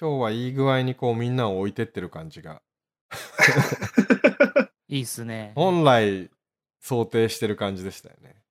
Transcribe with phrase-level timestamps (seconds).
[0.00, 2.62] 今日はいい具合にこうみんなを置いてってる感じが。
[4.88, 5.52] いいっすね。
[5.54, 6.30] 本来
[6.80, 8.42] 想定してる感じでしたよね。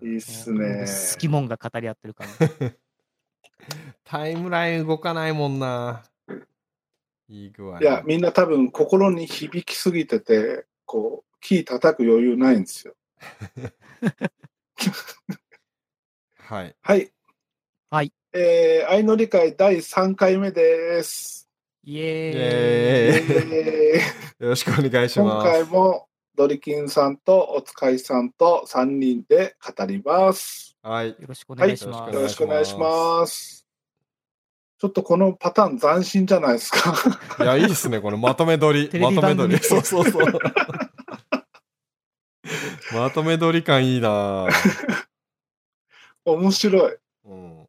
[0.00, 0.84] うん、いいっすね。
[1.12, 2.34] 好きもんが語り合ってる感じ。
[4.02, 6.02] タイムライン動かないもんな。
[7.28, 7.80] いい具合。
[7.80, 12.96] いや、みんな多分心に響きすぎてて、こう、キー叩く余裕ないんですよ。
[16.38, 16.76] はい。
[16.80, 17.12] はい。
[17.90, 18.12] はい。
[18.32, 21.48] えー、愛の理解第3回目です。
[21.84, 24.44] イイエーイ。
[24.44, 25.50] よろしくお願いし今ます。
[25.50, 30.76] 回もドリキンさんとおつかいさんと3人で語ります。
[30.82, 31.10] はい。
[31.10, 32.00] よろしくお願いします。
[32.02, 33.66] はいよろしくお願いします。
[34.78, 36.92] ちょっとこのパターン斬新じゃないですか。
[37.40, 38.00] いや、いいっすね。
[38.00, 38.90] このまとめ撮り。
[39.00, 39.58] まとめ撮り。
[39.58, 40.32] そうそうそう。
[42.92, 44.46] まとめ撮り感いいな
[46.26, 46.96] 面白い。
[47.24, 47.65] うん。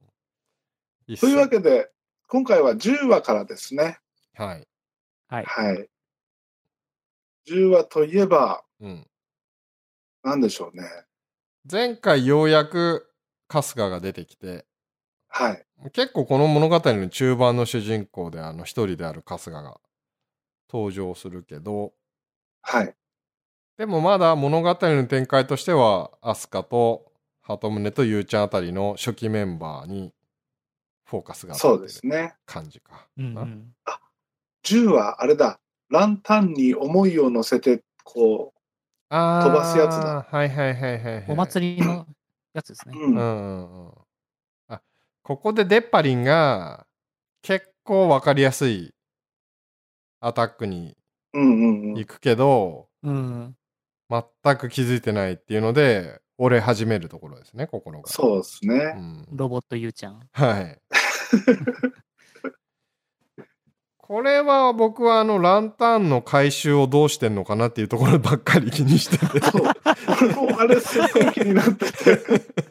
[1.15, 1.89] とねいうわけで、
[2.27, 3.99] 今回は10話からですね。
[4.35, 4.67] はい。
[5.29, 5.45] はい。
[5.45, 5.89] はい。
[7.47, 9.07] 10話といえば、うん。
[10.23, 10.83] 何でしょうね。
[11.69, 13.09] 前回ようやく
[13.47, 14.65] 春日が出てきて、
[15.29, 15.65] はい。
[15.93, 19.79] 結構この物語の中盤の主人公であの一人である春日が
[20.71, 21.93] 登場するけど、
[22.61, 22.93] はい。
[23.77, 30.13] でもまだ物語の展開としては、アスカと鳩宗とゆうちゃんあたりの初期メンバーに
[31.07, 32.35] フォーカスが当そうですね。
[32.45, 33.07] 感じか。
[33.17, 33.73] うんうん。
[34.63, 35.59] 10話、あれだ。
[35.89, 38.53] ランタンに思いを乗せて、こ
[39.09, 40.27] あー飛ばすやつだ。
[40.29, 41.25] はいはいはいはい、はい。
[41.29, 42.05] お祭りの
[42.53, 42.97] やつですう、ね。
[42.99, 43.91] うんうん。
[44.67, 44.81] あ、
[45.23, 46.85] ここでデッパリンが
[47.41, 48.93] 結構わかりやすい
[50.19, 50.97] アタックに
[51.31, 51.95] うんうんうん。
[51.95, 53.55] 行くけど、うん。
[54.09, 58.07] 全く気づいてないっていうので、折れ始めるところですね、心が。
[58.07, 58.75] そうですうね。
[58.93, 59.27] ん。
[59.31, 60.19] ロボットゆうちゃん。
[60.31, 60.79] はい。
[63.97, 69.39] これは僕はあのランタンの回収をどうしてんのかなっていうところばっかり気にしてて。
[69.41, 69.63] そう。
[70.21, 72.21] 俺もあれすごい気になってて。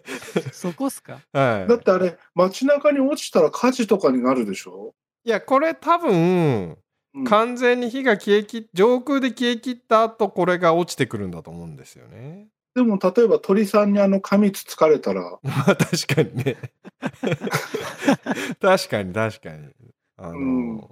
[0.53, 1.21] そこっすか？
[1.35, 1.69] はい。
[1.69, 6.79] だってあれ、街中に落ちたら火事とかになるでしょ、いや、これ多分、
[7.15, 12.49] うん、完全に火が消えきっ上空で消えきった後これが落ちてくるんだと思うんですよね。
[12.77, 16.57] でも例えば鳥さんにあの髪つつかれたら、まあ確かにね。
[18.61, 19.71] 確かに確かに。
[20.19, 20.43] あの、う
[20.75, 20.89] ん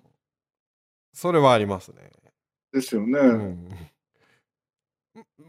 [1.12, 2.11] それはありますね。
[2.72, 3.19] ですよね。
[3.21, 3.69] うん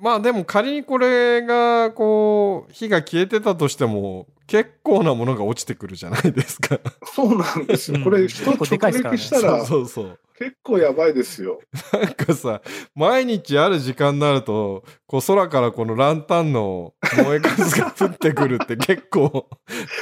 [0.02, 6.80] まあでも仮にこれがこう火が消えてたとしても結構なものが落ちてくるじゃないですか。
[7.06, 7.98] そうなんですよ。
[7.98, 10.20] うんこれ人結構でかいですからね直撃したらそうそうそう。
[10.38, 11.62] 結構やばいですよ。
[11.94, 12.62] なんかさ
[12.94, 19.50] 毎日ある時間になるとこう空からこのランタンの燃えかすが降ってくるって 結構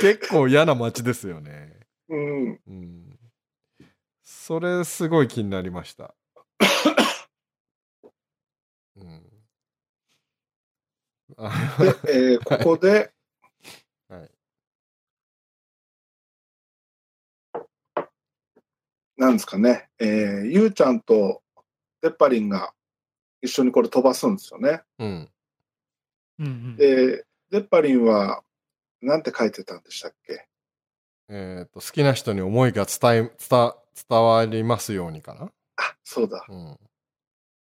[0.02, 1.80] 結構嫌な街ですよね。
[2.10, 2.60] うん。
[2.68, 3.20] うん。
[4.24, 6.16] それすごい気になりました。
[8.96, 9.24] うん。
[12.10, 13.12] えーここで、
[14.10, 14.32] はい。
[19.24, 21.42] なんですかね、えーゆうちゃんと
[22.02, 22.74] デッパリンが
[23.42, 24.82] 一緒にこれ飛ばすんですよね。
[25.00, 25.30] うん。
[26.40, 26.76] うんうん。
[26.76, 28.44] で、デッパリンは、
[29.02, 30.46] なんて書いてたんでしたっけ？
[31.30, 33.74] えっ、と、好きな人に思いが伝え、伝、
[34.10, 35.50] 伝わりますようにかな？
[35.78, 36.46] あ、そうだ。
[36.50, 36.78] うん。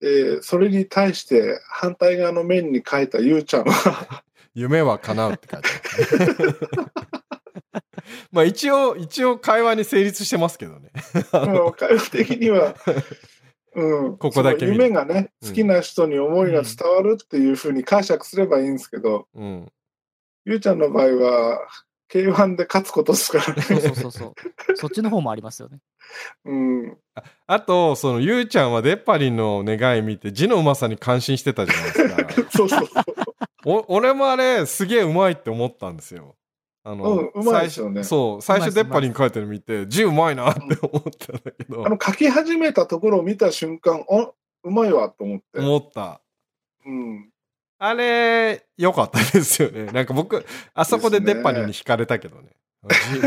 [0.02, 6.60] で、それに対して反対側の面に書いたゆうちゃんは、 夢は叶うって書いてある。
[8.32, 10.92] まあ一応、一応会話に成立してますけどね。
[11.32, 12.76] あのうん会話的には、
[13.76, 19.72] うん、ここだけ夢がね、うん好きな人に思いが伝わるっていうふうに解釈すればいいんですけど、うん。
[20.46, 21.68] ゆうちゃんの場合は、
[22.10, 23.62] K1 で勝つことですからね。
[23.62, 24.34] そうそうそうそう。
[24.78, 25.80] そっちの方もありますよね。
[26.46, 26.98] うん、
[27.48, 32.48] あと、その、ゆうちゃんはデッパリンの願い見て字のうまさに感心してたじゃないですか。
[32.56, 33.04] そうそうそう。
[33.66, 36.37] お俺もあれ、すげえうまいって思ったんですよ。
[36.90, 44.32] あの、うんうまいですよね最初そう、最初うまいっすデッパリン書いてるの見て、字うまいなって思ったんだけどあ、の書き始めたところを見た瞬間、あ
[44.64, 45.60] うまいわと思って。
[45.60, 46.22] 思った。
[46.86, 47.30] うん、
[47.78, 49.88] あれ、良かったですよね。
[49.88, 52.52] なんか僕、あそこでデッパリンに惹かれたけどね。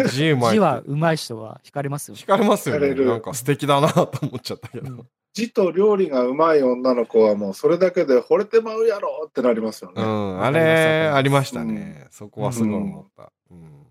[0.08, 2.26] 字字うまい は上手い人は惹かれますよね惹。
[2.26, 2.94] かれますよね。
[2.94, 4.90] なんか素敵だなと思っちゃったけど。
[4.90, 10.02] うん字と料理がうまい女の子はもうそれだけで惚れてまうやろってなりますよね。
[10.02, 12.08] うん、あれ、ありましたね。
[12.10, 13.32] そこはすごい思った。
[13.50, 13.86] うん。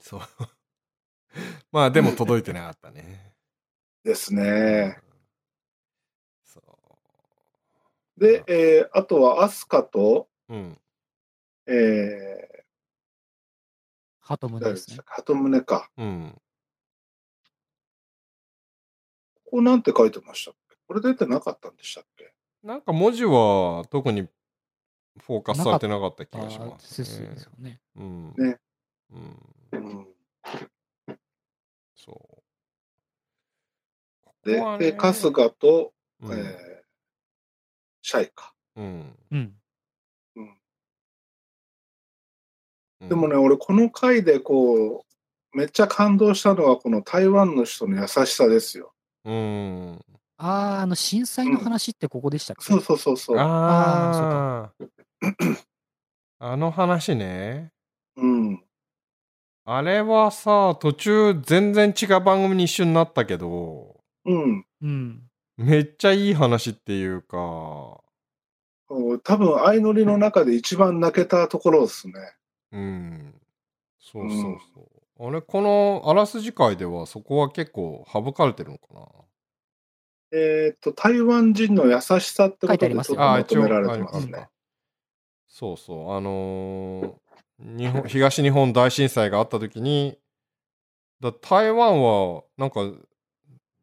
[0.00, 0.20] そう。
[1.70, 3.34] まあ、でも届いてなかったね。
[4.02, 5.00] ですね。
[6.44, 6.60] そ
[8.16, 10.54] で、えーあとはアスカと、う。
[10.54, 10.78] うん。
[11.66, 12.62] え
[14.20, 15.02] 鳩ー、宗ですね誰でした。
[15.02, 15.90] か鳩宗か。
[15.96, 16.42] うん。
[19.50, 20.76] こなんて書いてましたっけ？
[20.86, 22.32] これ出てなかったんでしたっけ？
[22.62, 24.28] なんか文字は特に
[25.18, 27.44] フォーカスされてなかった気がしあますですねです。
[27.44, 27.80] よね。
[27.96, 28.34] うん。
[28.36, 28.58] ね
[29.12, 29.38] うん。
[29.72, 30.06] うん。
[31.94, 32.14] そう。
[34.24, 36.76] こで、こはねで春日と、うんえー
[38.02, 38.54] シャイか。
[38.76, 39.16] うん。
[39.32, 39.54] うん。
[40.36, 40.56] うん。
[43.00, 45.04] うんでもね、俺この回でこ
[45.52, 48.94] う、めっちゃ感動したのはこの台湾の人の優しさですよ。
[49.26, 50.04] うん。
[50.38, 53.38] ああ、あの震災の話ってここでしたっけ、そうそうそうそう。
[53.38, 54.86] ああ。
[56.38, 57.72] あの話ね。
[58.16, 58.62] うん。
[59.64, 64.64] あれはさ、途中全然違う番組に一緒になったけど、うん。
[64.82, 65.22] うん。
[65.56, 67.36] めっちゃいい話っていうか、
[69.24, 72.14] 多分相乗りの中で一番泣けたところですね。
[72.70, 73.34] うん。
[73.98, 74.40] そうそう
[74.74, 74.95] そう。
[75.18, 79.06] あれ、このあらすじ会ではそこは結構省かれてるのかな？
[80.32, 84.48] えっ、と、台湾人の優しさってこと書いてありますよでちょっとまとめられてあますね。
[85.48, 86.12] そうそう。
[86.12, 87.14] あのー
[87.58, 90.18] 日本東日本大震災があった時に、
[91.22, 92.80] だ台湾はなんか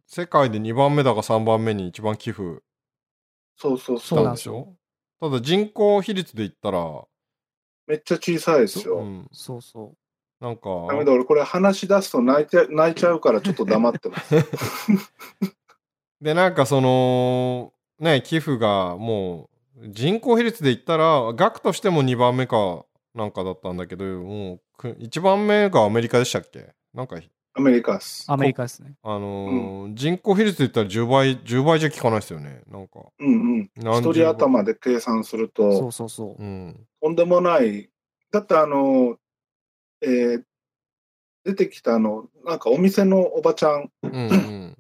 [0.06, 2.60] 世界で2番目だか3番目に一番寄付
[3.58, 4.24] そうそうしそう。
[4.24, 4.76] たんでしょ？
[5.20, 7.04] ただ人口比率で言ったら、
[7.88, 8.98] めっちゃ小さいですよ。
[8.98, 9.96] うん、そうそ
[10.40, 14.36] なんか、ダメだ、俺これ話し出すと泣いて 泣いちゃうからちょっと黙ってます。
[16.22, 19.50] で、なんかその、ね、寄付がも
[19.82, 22.86] う人口比率で言ったら、額としても2番目か
[23.16, 26.74] なんかだったんだけど、もうく1番目がアメリカでしたっけ？
[26.94, 27.18] なんか、
[27.56, 28.32] アメリカっすう。。
[28.32, 28.96] アメリカですね。
[29.04, 32.62] あのー人口比率で言ったら10倍、10倍じゃ効かないですよね。
[32.68, 33.00] なんか。
[33.20, 33.72] うんうん。
[33.76, 36.44] 一人頭で計算するそとう、そうそう。
[36.44, 36.88] うん。
[37.02, 37.90] とんでもない。
[38.32, 39.18] だってあの、
[40.04, 40.44] えー
[41.46, 44.78] 出てきたあの、なんかお店のおばちゃん、うんうん。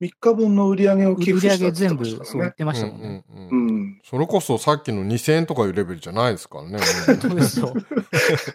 [0.00, 2.92] 3日分の売り上げを寄売り上付したって言げ全部そう言っってましたね。
[2.92, 3.24] てましたもんね。
[3.28, 4.00] うんうんううんん。
[4.02, 6.78] それこそさっきの2000円とかいうレベルじゃないですからね。
[7.06, 7.74] 本当ですよ。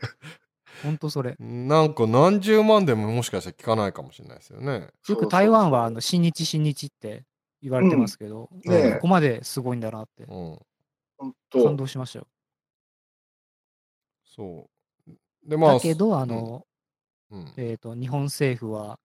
[0.82, 1.36] 本当それ。
[1.40, 4.90] なんか何十万でももしかしたら効かないかもしれないですよね。
[5.08, 7.24] よく台湾はあの新日新日って
[7.62, 10.30] 言われてますけど、うんねえここまですごいんだなってうん。
[10.30, 10.66] 本
[11.20, 12.28] 感当動しましたよ。
[14.26, 14.73] そう。
[15.46, 15.74] で、まあ。
[15.76, 16.66] だけど、あの、
[17.32, 19.00] うん、えっ、と、日本政府は、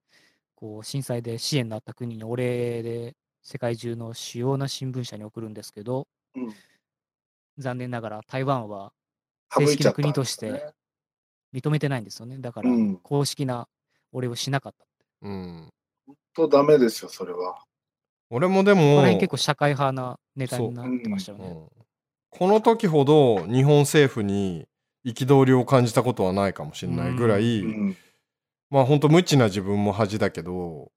[0.54, 6.54] こう、震災で支援になった国にお礼で世界中の主要な新聞社に送るんですけど、うん
[7.58, 8.92] 残念ながら台湾は
[9.52, 10.62] 省正式な国としてね
[11.52, 12.38] 認めてないんですよね。
[12.38, 13.66] だからうん、公式な
[14.12, 14.86] お礼をしなかった。
[15.22, 15.68] うん。
[16.06, 17.64] 本当ダメですよ、それは。
[18.30, 21.46] 俺もでこのも、辺結構社会派なネタになってましたよね。
[21.46, 21.68] うん
[22.30, 24.66] この時ほど日本政府に
[25.04, 27.96] 憤りを感じたことはないかもしれないぐらい、うん
[28.70, 30.92] まあ本当無知な自分も恥だけど、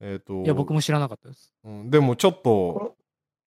[0.00, 1.54] えっ、と、いや、僕も知らなかったです。
[1.64, 2.96] うんでもちょっと、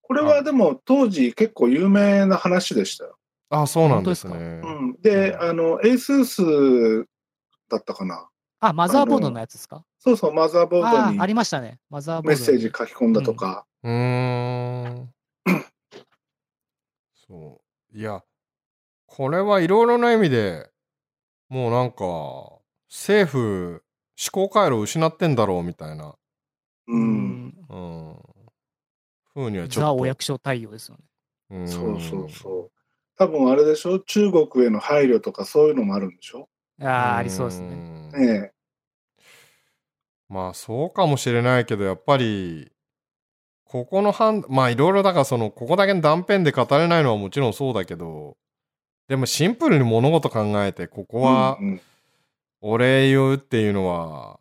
[0.02, 3.18] これはでも当時結構有名な話でしたよ。
[3.50, 4.62] あ、そうなんです本ね。
[4.64, 7.08] うん、で、うんあの、 ASUS
[7.70, 8.28] だったかな。
[8.60, 9.86] あ、マザーボードのやつですか？
[10.00, 11.80] そうそう、マザーボードにああ、ありましたね。
[11.90, 12.40] マザーボードに。
[12.40, 13.66] メッセージ書き込んだとか。
[13.84, 15.14] うーん。
[17.28, 17.62] そ
[17.94, 17.98] う。
[17.98, 18.24] いや、
[19.16, 20.72] これはいろいろな意味で
[21.48, 22.06] もうなんか、
[22.90, 23.84] 政府、
[24.34, 26.16] 思考回路を失ってんだろうみたいな、
[26.88, 26.92] う。
[26.92, 27.54] うんん。
[27.70, 28.16] うん。
[29.36, 30.02] ふうにはちょザ・っと。
[30.02, 31.04] お役所対応ですよね。
[31.52, 32.72] うんそうそうそう。
[33.16, 34.00] 多分あれでしょ？
[34.00, 36.50] 中国への配慮とかそういうのもあるんでしょ？
[36.82, 37.68] ああ、ありそうですね。
[37.76, 38.52] んね
[40.28, 42.72] まあそうかもしれないけど、やっぱり、
[43.64, 48.38] ここの判まあいろいろだからその、ここだけの断片で語れないのはもちろんそうだけど、
[49.08, 51.24] でもシンプルに物事考えて、ここえ。
[51.24, 51.60] は
[52.62, 54.40] お礼言うっていうのは、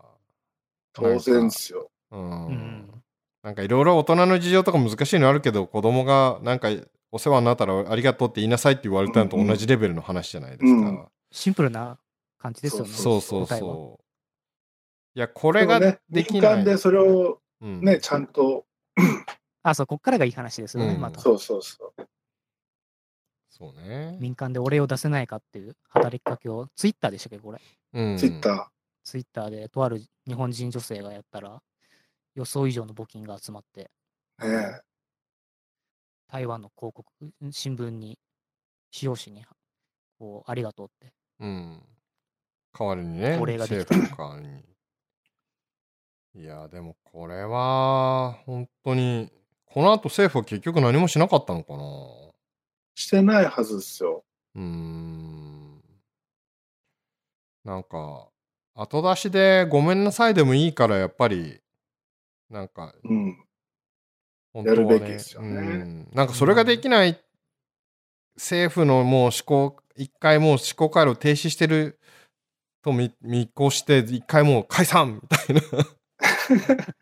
[0.93, 1.91] 当然ですよ。
[2.11, 2.47] うん。
[2.47, 3.03] うん
[3.43, 6.69] なんかいろいろ大人の事情とか難しいのあるけど、子供がなんか
[7.11, 10.67] お世話になったらありがとうって言いなさいって言われたのと同じレベルの話じゃないですか。
[10.67, 11.99] うんシンプルな
[12.39, 12.91] 感じですよね。
[12.91, 14.05] そうそうそう。
[15.19, 16.57] いや、これがでもね、できない。
[16.57, 18.67] 民間でそれをうんね、ちゃんと、
[19.63, 21.21] あ、そう、こっからがいい話ですよね、うんまた。
[21.21, 22.07] そうそうそう。
[23.63, 24.17] そうね。
[24.19, 27.61] 民間でお礼を出せないかっていう働きかけを、ツイッターでしたっけ、これ？
[27.93, 28.73] うんツイッタ
[29.05, 31.63] ツイッターでとある日本人女性がやったら、
[32.35, 34.49] 予想以上の募金が集まって、ー。
[34.49, 34.81] ねえ。
[36.29, 37.13] 台湾の広告、
[37.53, 38.19] 新聞に、
[38.91, 39.45] 使用紙に、
[40.19, 41.13] こう、ありがとうって。
[41.39, 41.81] うん。
[42.77, 44.49] 代わりにね、お礼ができた政府の代わり
[46.35, 46.43] に。
[46.43, 49.31] いや、でもこれは、本当に、
[49.67, 51.83] この後政府は結局何もしなかったのかな
[52.95, 54.25] してないはずですよ。
[54.55, 55.83] うーん。
[57.65, 58.29] なんか、
[58.75, 61.61] 後出しでごめんなさいでもいいから、やっぱり、
[62.51, 63.45] なんか、うん。
[64.53, 67.19] 本やるべきですよねうんなんかそれができない
[68.37, 71.99] 政府のもう思考、一回もう思考回路停止してる
[72.83, 75.63] と見見越して、一回もう解散みたいな。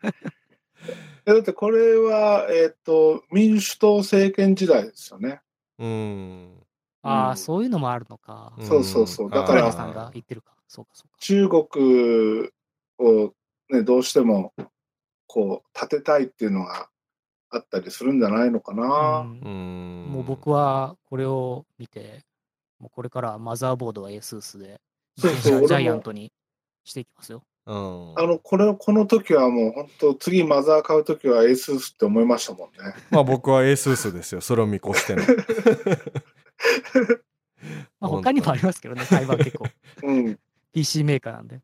[1.25, 5.41] えだってこれは、えっ、と、民主党政権時代ですよね。
[5.81, 6.63] うん。
[7.01, 8.53] ああ、うんそういうのもあるのか。
[8.57, 10.53] うんそうそうそうだからさんが言ってるか。
[10.67, 11.17] そうか、そうか。
[11.19, 12.49] 中国
[12.99, 13.33] を、
[13.69, 14.53] ね、どうしても、
[15.27, 16.89] こう、立てたいっていうのが
[17.49, 19.21] あったりするんじゃないのかな。
[19.21, 20.11] うんうん。
[20.11, 22.23] もう僕はこれを見て、
[22.79, 24.81] もうこれからマザーボードは ASUS で、
[25.17, 26.31] そうそう自転車ジャイアントに
[26.83, 27.43] していきますよ。
[27.65, 28.13] うん。
[28.17, 32.93] あの、これ、この時はもう本当、次マザー買う時は ASUS って思いましたもんね。
[33.11, 34.41] まあ僕は ASUS ですよ。
[34.41, 35.23] それを見越しての。
[37.99, 39.65] まあ、他にもありますけどね、台湾結構。
[40.03, 40.39] うん。
[40.73, 41.61] PC メーカーなんで。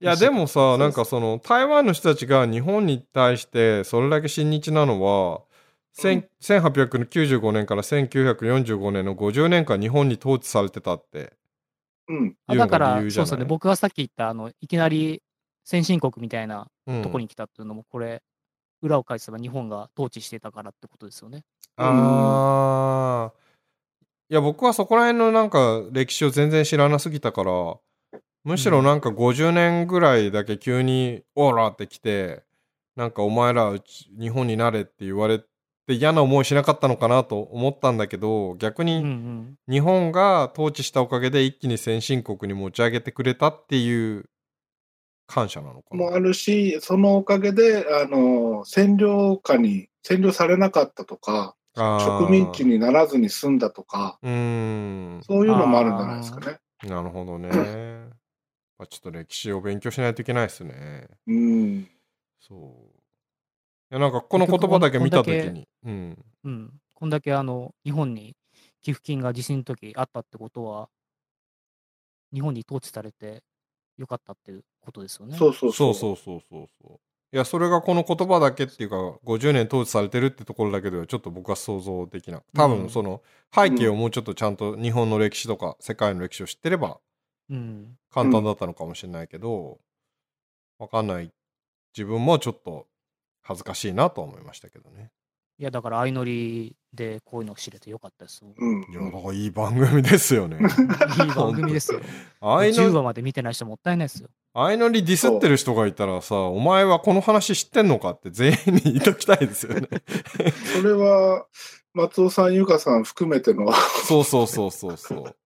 [0.00, 5.42] いやでもさなんかその台湾の人たちが日本に対してそれだけ親日なのは、
[5.92, 11.32] せん1895年から1945年の50年間日本に統治されてたって
[12.08, 12.26] うん。
[12.26, 15.22] いうのあだから、そうですね、僕がさっき言った、あの、いきなり
[15.68, 18.22] 先進国みたいなうんとこに来たっていうのも、これ、
[18.80, 21.44] 裏を返せば日本が統治してたからってことですよね。
[21.76, 23.38] ああ
[24.30, 27.76] いや僕はそこら辺のなんか歴史を全然知らなすぎたから
[28.44, 32.42] むしろなんか50年ぐらいだけ急に「オーラ!」って来て
[32.96, 33.72] なんかお前ら
[34.18, 35.46] 日本になれって言われて
[35.88, 39.56] 嫌な思いしなかったのかなと思ったんだけど逆に。
[39.68, 44.28] 日本が統治したおかげで一気に先進国に持ち上げてくれたっていう
[45.28, 45.98] 感謝なのかな？
[45.98, 51.56] もあるし、そのおかげで、あの、占領下に、占領されなかったとか、
[51.96, 54.30] 植民地にならずに済んだとか、うー
[55.18, 55.28] ん。
[55.28, 56.58] そういうのもあるんじゃないですかね。
[56.82, 58.10] なるほどね。
[58.78, 61.08] まあちょっと歴史を勉強しないといけないですね。
[61.26, 61.88] うん。
[62.40, 62.98] そう。
[63.90, 65.68] いやなんかこの言葉だけ見たときに。
[65.84, 66.18] うん。
[66.44, 66.80] うん。
[66.94, 68.36] こんだけあの、日本に
[68.80, 70.90] 寄付金が地震の時あったってことは、
[72.32, 73.42] 日本に統治されて
[73.98, 75.36] よかったっていうことですよね。
[75.36, 75.94] そうそうそそうう。
[75.94, 77.00] そうそうそうそう。
[77.30, 83.22] いや、それがこの言葉だけっていうか、50年統治されてるってところだけではちょっと僕は想像できなく多うん分その
[83.54, 86.98] 背景をもうちょっとちゃんと日本の歴史とか世界の歴史を知ってれば
[87.50, 87.98] うん。
[88.10, 89.78] 簡単だったのかもしれないけど、
[90.78, 91.30] わかんない
[91.96, 92.86] 自分もちょっと
[93.42, 95.10] 恥ずかしいなとは思いましたけどね。
[95.60, 98.54] いや、だから相乗りでこういうのを知れてよかったですよ。
[98.56, 98.86] うん。
[98.92, 100.58] いや、だからいい番組ですよね。
[101.20, 102.00] いい番組ですよ。
[102.40, 104.28] 10あいの話まで見てない人もったいないですよ。
[104.54, 109.88] あいのにディスってる人がいたらさ、お前はこの話知ってんのかって全員に言いときたいですよね。
[110.76, 111.46] それは、
[111.92, 115.36] 松尾さん、ゆかさん含めての、そうそうそうそうそう。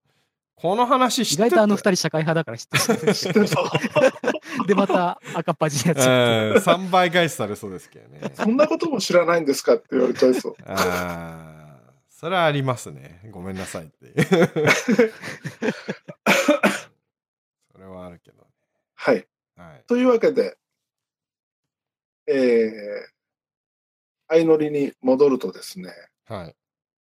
[0.63, 3.13] この話知意って外とあの二人社会派だから知ってる。
[3.13, 6.07] 知ってたで、また赤っ端のやつ。
[6.07, 8.31] えー、3倍返しされそうですけどね。
[8.33, 10.55] そんなことも知らないんですかって言われちゃいそう。
[10.65, 13.19] ああ、それはありますね。
[13.29, 14.23] ごめんなさいっていう。
[17.73, 18.47] それはあるけど。
[18.95, 19.27] はい。
[19.57, 19.83] はい。
[19.85, 20.55] というわけで、
[22.25, 22.69] えー、
[24.29, 25.91] 相乗りに戻るとですね、
[26.25, 26.55] はい。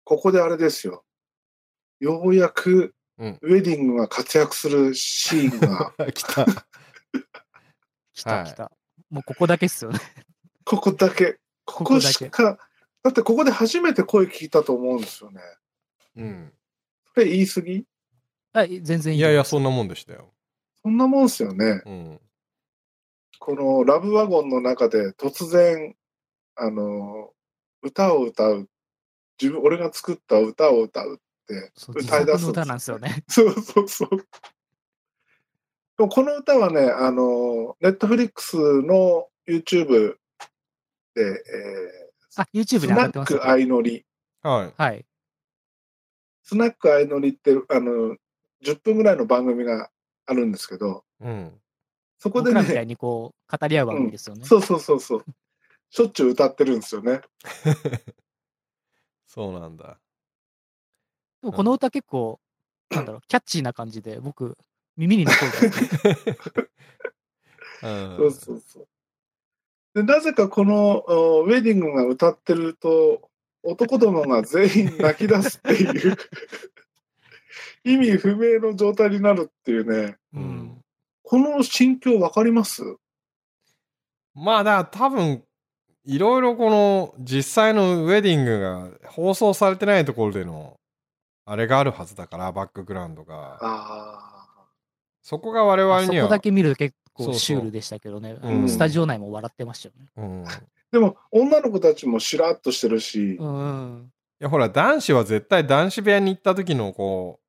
[0.04, 1.04] ここであれですよ。
[2.00, 6.46] ようやくうん、ウェディングが活躍するシーンが、 来た。
[6.46, 8.72] 来はいた来た。
[9.10, 9.98] もうここだけっすよね。
[10.64, 12.58] ここだけ、ここしか、
[13.02, 15.42] だってここで初めて声聞いたと思うんですよね。
[16.16, 16.52] うん。
[17.12, 17.84] それ言い過ぎ？
[18.54, 19.18] あ全然いい。
[19.20, 20.32] いやいや、そんなもんでしたよ。
[20.82, 21.82] そんなもんですよね。
[21.84, 22.20] うん。
[23.38, 25.94] このラブワゴンの中で突然、
[26.54, 27.34] あの、
[27.82, 28.70] 歌を歌う。
[29.40, 31.18] 自分、俺が作った歌を歌うっ
[31.50, 33.24] てそう自作歌い出すの歌なんですよね。
[33.28, 34.08] そうそうそう。
[35.98, 40.16] でもこの歌はね、あの、ネットフリックスの YouTube
[41.14, 44.04] で、えあ、ー YouTube スナッに上がってますよク相乗り。
[44.42, 44.82] はい。
[44.82, 45.06] はい。
[46.42, 48.16] スナック相乗りって、あの、
[48.64, 49.90] 10分ぐらいの番組が
[50.26, 51.60] あるんですけど、うん。
[52.18, 54.44] そこで僕らみたいね、にこう、語り合う番組ですよね。
[54.44, 55.24] そうそうそうそう。
[55.90, 57.20] しょっちゅう歌ってるんですよね。
[59.26, 59.98] そうなんだ。
[61.42, 62.40] でもこの歌結構、
[62.90, 64.56] なんだろう、キャッチーな感じで、僕、
[64.96, 66.70] 耳に残る。
[68.18, 68.88] そうそうそう。
[69.94, 73.30] で、なぜかこのおウェディングが歌ってると、
[73.62, 76.16] 男どもが全員泣き出すっていう、
[77.84, 80.84] 意味不明の状態になるっていうね、うん。
[81.22, 82.82] この心境わかります？
[84.34, 85.44] まあ、だから多分、
[86.04, 90.79] いろいろこの実際のウェディングが放送されてないところでの、
[91.50, 93.58] あれがあるはずだから、バックグラウンドが。
[93.60, 94.46] あ
[95.20, 98.36] そこが我々にはあそこだ、け見ると結構シュールでしたけどね。
[98.40, 100.06] そううんスタジオ内も笑ってましたよね。
[100.16, 100.44] うん。
[100.44, 100.46] い
[100.92, 104.12] でも、女の子たちもしらっとしてるし、うん。
[104.38, 107.40] や、ほら、男子は絶対男子部屋に行った時の、こ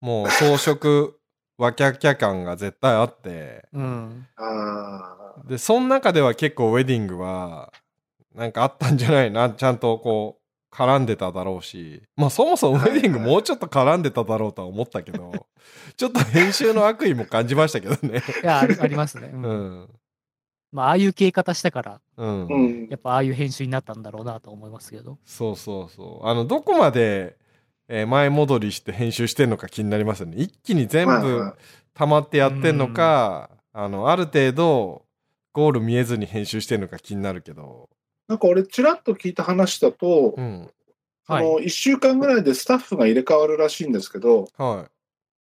[0.00, 1.10] う、もう装飾、
[1.58, 4.26] わきゃきゃ感が絶対あって、うん。
[5.48, 7.72] で、その中では結構ウェディングは、
[8.36, 10.41] なんかあったんじゃないな、ちゃんとこう、
[10.72, 15.46] 絡んでただろうし、まあそもそもウェディングもうちょっと絡んでただろうとは思ったけど、
[15.96, 18.22] ちょっと編集の悪意も感じましたけどね。
[18.42, 19.30] いや、ありありますね。
[19.32, 19.36] う。
[19.36, 19.44] うん
[19.82, 19.88] ん。
[20.72, 22.46] まあ、ああいう消え方したから、うん。
[22.46, 25.18] うんやっぱああいう編集になったんだろうなと思いますけど。
[25.26, 26.26] そうそうそう。
[26.26, 27.36] あの、どこまで、
[27.88, 30.36] えー前戻りして編集してんのか気になりますよね。
[30.38, 31.52] 一気に全部
[31.92, 35.04] 溜まってやってんのか、あの、ある程度、
[35.52, 37.90] ゴール見えずに編集してんのか気になるけど。
[38.28, 40.60] なんか俺、ちらっと聞いた話だと、うん。
[40.60, 40.70] はい
[41.26, 44.88] あの1週間ぐらいでスタッフが入れ替わるらしいんですけど、は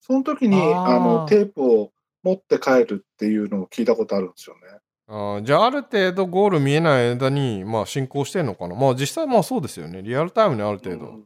[0.01, 1.91] その時にあのテープを
[2.23, 4.61] 持って帰るっていうのを聞いたことあるんですよね。
[4.63, 4.75] い。
[5.09, 8.77] あーじゃあ、ある程度ゴール見えない間に、まあ、進行してんのかな？
[8.77, 10.01] まあ、実際まあそうですよね。
[10.03, 11.25] リアルタイムにある程度うん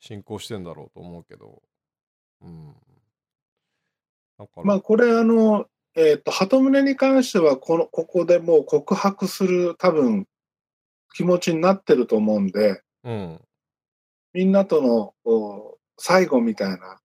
[0.00, 1.62] 進行してんだろうと思うけど。
[2.42, 2.74] うん。
[4.38, 10.26] だから、まあこれあの、えっ、と、鳩宗に関してはこの、ここでもう告白する多分
[11.12, 13.40] 気持ちになってると思うんで、うん。
[14.32, 17.00] みんなとのお最後みたいな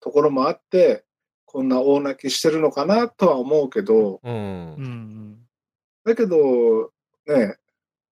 [0.00, 1.04] ところもあって、
[1.44, 5.38] こんな大泣きしてるのかなとは思うけど、うん。
[6.04, 6.92] だけど、
[7.26, 7.56] ね、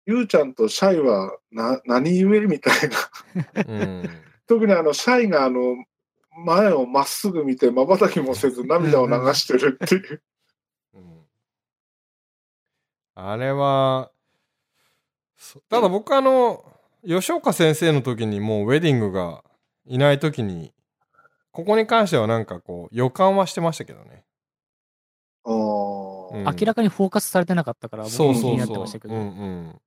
[0.06, 3.64] ゆうちゃんとシャイはな何故みたいな。
[3.68, 4.10] うん。
[4.48, 5.76] 特にあの、シャイがあの、
[6.46, 10.04] 前をまっすぐ見て瞬きもせず涙を流してるっていう。
[10.14, 10.20] うん
[13.22, 14.19] あれは、そ
[15.70, 16.66] ただ僕あの、
[17.06, 19.44] 吉岡先生の時にもうウェディングが
[19.86, 20.74] いない時に、
[21.52, 24.26] ここに関してはなんかこう予感はしてましたけどね。
[25.46, 28.84] あーうん明らかにフォーカスされてなかったから、僕そうも気になってそうそう。
[28.84, 29.16] ましたけど。
[29.16, 29.82] うんうん。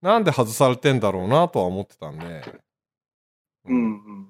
[0.00, 2.44] なんで外されてんだろうなとは思ってたんで。
[3.64, 3.74] う。
[3.74, 4.28] んうん。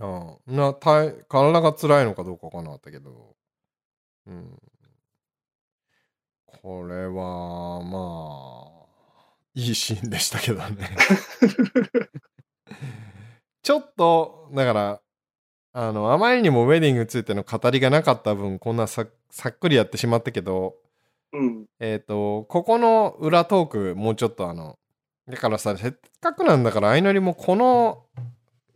[0.00, 3.36] ああな体体が辛いのかどうかわかんなかったけど。
[4.26, 4.58] うん。
[6.62, 8.79] これは、まあ、
[9.54, 10.96] いいシーンでしたけどね。
[13.62, 15.00] ちょっと、だから、
[15.72, 20.76] あの、あまりにもウェディングについての語りがなかった分、こんなささっくりやってしまったけど、
[21.32, 21.66] うん。
[21.78, 24.78] えっ、と、ここの裏トーク、もうちょっとあの、
[25.28, 28.06] だからさ、せっかくなんだから、相乗りもこの、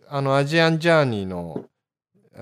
[0.08, 1.64] あの、アジアンジャーニーの、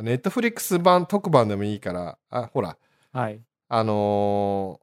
[0.03, 2.77] ネットフリックス版、特番でもいいから、あ、ほら、
[3.12, 3.40] はい。
[3.68, 4.83] あのー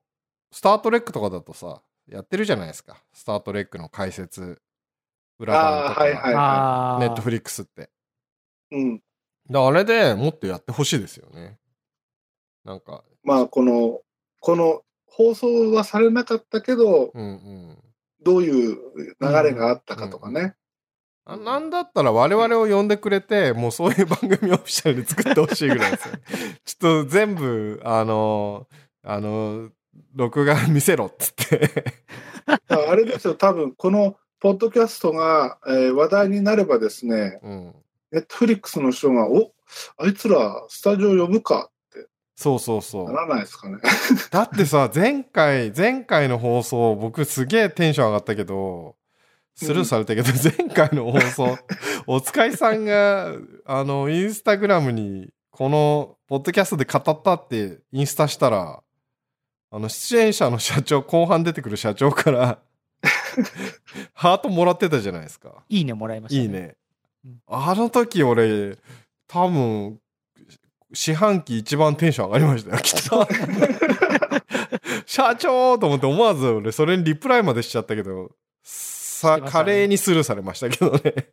[0.51, 3.03] スタートレックとかだとさ、やってるじゃないですか。
[3.13, 4.61] スタートレックの解説、
[5.37, 6.99] 裏番とか、はいはいああ。
[6.99, 7.89] ネットフリックスって。
[8.71, 9.01] うん。
[9.49, 11.57] だあれでもっとやってほしいですよね。
[12.63, 14.01] なんか、まあ、この、
[14.39, 17.77] この放送はされなかったけど、うんうん。
[18.21, 18.77] どういう
[19.19, 20.55] 流れがあったかとかね。
[21.25, 26.15] あなんだったら我々を呼んでくれて、もうそういう番組をオフィシャルで作ってほしいぐらいですよ。
[26.65, 28.67] ちょっと全部、あの、
[29.03, 29.69] あの、
[30.13, 31.83] 録画見せろっつって。
[32.67, 37.75] あれですよ、多分このポッドキャストが、えー話題になればですね、うん。
[38.11, 39.51] ネットフリックスの人が、お
[39.97, 43.05] あいつらスタジオ呼ぶかってそうそうそう。
[43.05, 43.77] ならないですかね。
[44.31, 48.95] だってさ、前回、前回の放送、僕すげえテンション上がったけど、
[49.55, 51.57] スルーされたけど、前回の放送、
[52.07, 53.35] おつかいさんが、
[53.65, 58.81] あの、インスタグラムに、この、ポッドキャストで語ったって、インスタしたら、
[59.71, 62.59] あの、出演者の社長、後半出てくる社長から、
[64.13, 65.63] ハートもらってたじゃないですか。
[65.69, 66.49] いいねもらいました、いい。
[66.49, 66.75] ね
[67.25, 67.41] うん。
[67.47, 68.77] あの時俺、
[69.27, 69.99] 多分、
[70.91, 73.27] 四半期一番テンション上がりましたよ、 きっと。
[75.05, 78.31] 社長と思って思わず俺それにリプライまでしちゃったけど、
[78.63, 81.29] さ、華麗にスルーされましたけどね。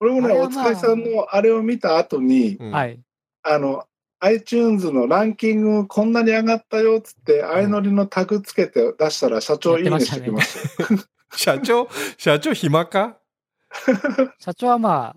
[0.00, 3.00] 俺もね、おつかいさんのあれを見た後に、うんはい。
[3.42, 3.87] あの、
[4.20, 11.00] iTunes のランキングこんなに上がったよっつって、相乗りのタグつけて出したら社長いいねしてきましたよ。
[11.34, 13.18] 社長、社長暇か？
[14.40, 15.16] 社長はまあ、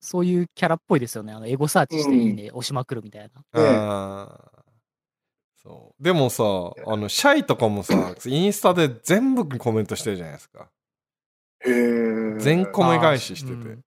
[0.00, 1.32] そういうキャラっぽいですよね。
[1.32, 4.50] あのエゴサーチしてうんいいね、押しまくるみたいな。
[5.62, 6.02] そう。
[6.02, 6.44] でもさ、
[6.86, 10.70] あの、シャイとかもさ、インスタで全部コメントしてるじゃないですか。
[11.60, 12.38] へえ。
[12.38, 13.52] 全コメ返ししてて。
[13.54, 13.84] うんうん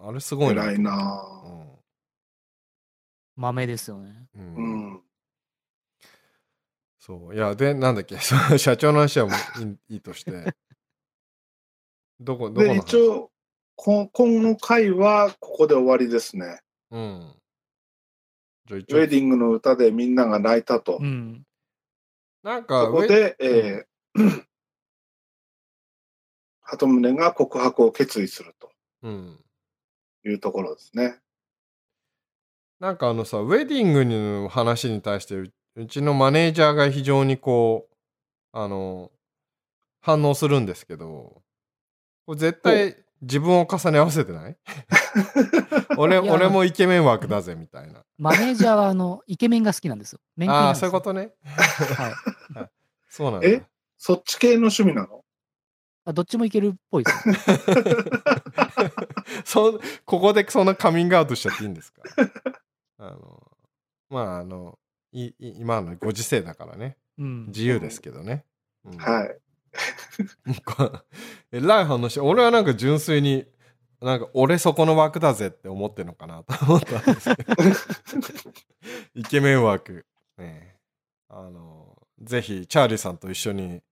[0.00, 0.64] あれすごいな。
[0.64, 1.22] 偉いな
[3.38, 4.26] 豆ですよね。
[4.34, 4.38] う。
[4.38, 5.02] うんん。
[6.98, 7.34] そう。
[7.34, 10.54] いや、で、なんだっけ、その社長の話はもう いいとして。
[12.20, 13.30] どこ、どこので、話一応、
[13.76, 16.60] こ今の回はここで終わりですね。
[16.90, 17.34] うん。
[18.66, 21.06] じゃあ一応、ウェディングの歌でみんなが泣いたとう。
[21.06, 21.46] ん。
[22.42, 24.46] なんか、そこで、えー、
[26.62, 28.72] 鳩宗が告白を決意すると
[29.02, 29.40] うん。
[30.24, 31.20] いうところですね。
[32.80, 37.94] なんかあのさ、ウェディングの話に対してう、うちのマネージャーが非常にこう、
[38.52, 39.10] あの、
[40.00, 41.42] 反応するんですけど、
[42.26, 44.56] これ絶対自分を重ね合わせてない？
[45.98, 48.04] 俺俺もイケメン枠だぜみたいな。
[48.16, 50.20] マネージャーは、あの、イケメンが好きなんですよ。
[50.36, 51.32] メンああそういうことね。
[52.54, 52.70] はい。
[53.08, 53.48] そうなんだ。
[53.48, 53.62] え？
[53.96, 55.24] そっち系の趣味なの？
[56.04, 57.34] あどっちもいけるっぽいですよ。
[59.44, 62.02] そここでそんなカミングアウトしちゃっていいんですか？
[62.98, 63.56] あの
[64.10, 64.78] まああの
[65.12, 66.96] いい今のご時世だからね。
[67.18, 67.46] うん。
[67.46, 68.44] 自由ですけどね、
[68.84, 68.98] うん。
[68.98, 69.38] はい。
[70.64, 70.92] こ
[71.52, 73.46] えらい反応して俺はなんか純粋に
[74.00, 77.54] なんか俺そこの枠だぜって思ってるのかなと思ったんですけど。
[79.14, 80.06] イケメン枠。
[80.36, 80.76] ね
[81.28, 83.82] あのぜひチャーリーさんと一緒に、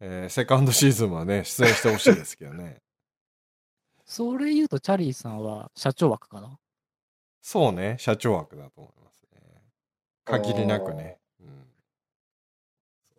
[0.00, 2.82] えーセカンドシーズンはね出演してほしいですけどね。
[4.04, 6.60] それ言うと、チャリーさんは社長枠かな。
[7.48, 9.40] そうね、社長枠だと思いますね。
[10.24, 11.16] 限りなくね。
[11.38, 11.64] うん、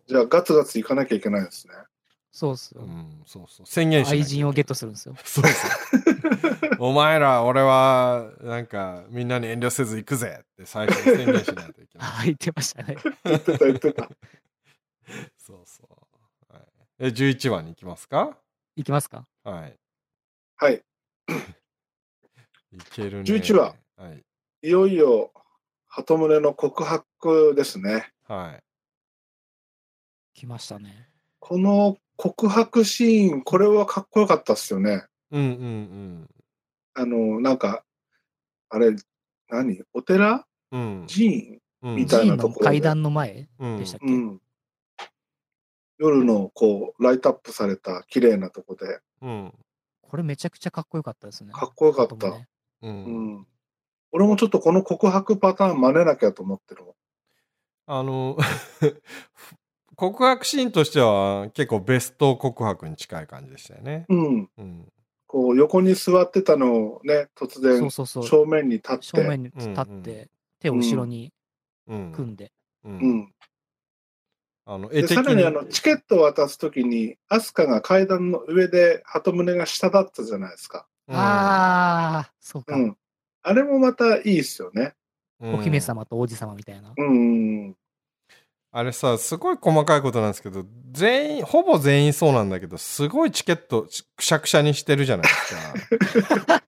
[0.05, 1.73] じゃあガツガツ行かなきゃいけないですね。
[2.33, 2.81] そうっすよ。
[2.81, 3.65] うん、そうそう。
[3.65, 5.15] 宣言し愛人をゲットするんですよ。
[5.23, 5.71] そうそう。
[6.79, 12.07] お前ら、俺は、なんか、みんなに遠慮せず行くぜって最初に宣言しないといけない。
[12.19, 12.97] あ、言ってましたね。
[13.23, 14.09] 言ってた言ってた。
[15.37, 15.87] そうそ
[16.49, 16.53] う。
[16.53, 16.63] はい、
[16.99, 18.37] え、11話に行きますか？
[18.75, 19.25] いきますか？
[19.45, 19.79] はい。
[20.57, 20.83] はい。
[22.73, 23.31] いけるね。
[23.31, 23.73] 11話。
[23.97, 24.23] はい。
[24.61, 25.31] いよいよ、
[25.87, 28.11] 鳩宗の告白ですね。
[28.27, 28.63] はい。
[30.35, 31.09] 来ましたね。
[31.39, 35.05] この告白シーン、これはかっこよかったっすよね。
[35.31, 36.29] うんうん
[36.93, 37.83] あの、なんか、
[38.69, 38.95] あれ、
[39.49, 39.81] 何？
[39.93, 40.45] お寺？
[40.71, 41.01] うん。
[41.01, 41.07] うん。
[41.07, 41.59] 寺院？
[41.81, 44.41] うんみたい寺院のなところで階段の前うんでしたっけ、うん。
[45.99, 49.53] 夜のこう、ライトアップされた綺麗なとこで、うん。
[50.01, 51.51] これめちゃくちゃかっこよかったですね。
[51.53, 52.29] かっこよかった。
[52.29, 52.47] ね
[52.81, 52.87] う。
[52.87, 53.47] うんん。
[54.11, 56.83] 俺もちょっとこの告白パターン真似なきゃと思ってる。
[57.85, 58.37] あの、
[59.95, 64.05] 告白シーンとしては結構ベスト告白に近い感じでしたよね。
[64.09, 64.49] うん。
[64.57, 64.91] うん。
[65.25, 67.89] こう、横に座ってたのをね、突然。
[67.89, 71.33] 正面に立って、正面に立って、手を後ろに
[71.87, 72.11] うん。
[72.13, 72.51] 組んで。
[72.85, 72.89] う。
[72.89, 73.33] うんん。
[74.65, 80.85] あの、絵で、的さらにあの、チケットを渡すときに、アスカが階段の上で、鳩宗が下だったじゃないですか。
[81.09, 82.97] ああ、そうか、うん。
[83.47, 84.93] あれもまたいいっすよね。
[85.39, 86.93] うんお姫様と王子様みたいな。
[86.97, 87.75] うん。
[88.71, 95.55] あれさ、すごい細かいことなんですけど、全員、ほぼ全員そうなんだけど、すごいチケットしくしゃくしゃにしてるじゃないです
[96.35, 96.61] か。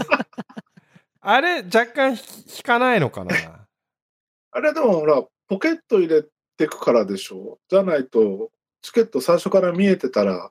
[1.20, 2.18] あれ、若干引
[2.58, 3.34] 引かないのかな？
[4.52, 6.24] あれでもほら、ポケット入れ
[6.56, 7.58] てくからでしょ？
[7.68, 10.50] じゃないと、チケット最初から見えてたら、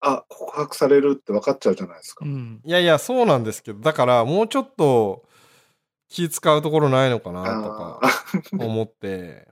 [0.00, 2.28] あ、告白されるって分かっちゃうじゃないですかう。
[2.28, 2.60] ん。
[2.64, 5.24] いやいや、そうなんですけど、だからもうちょっと
[6.08, 9.48] 気使うところないのかなとあか思って、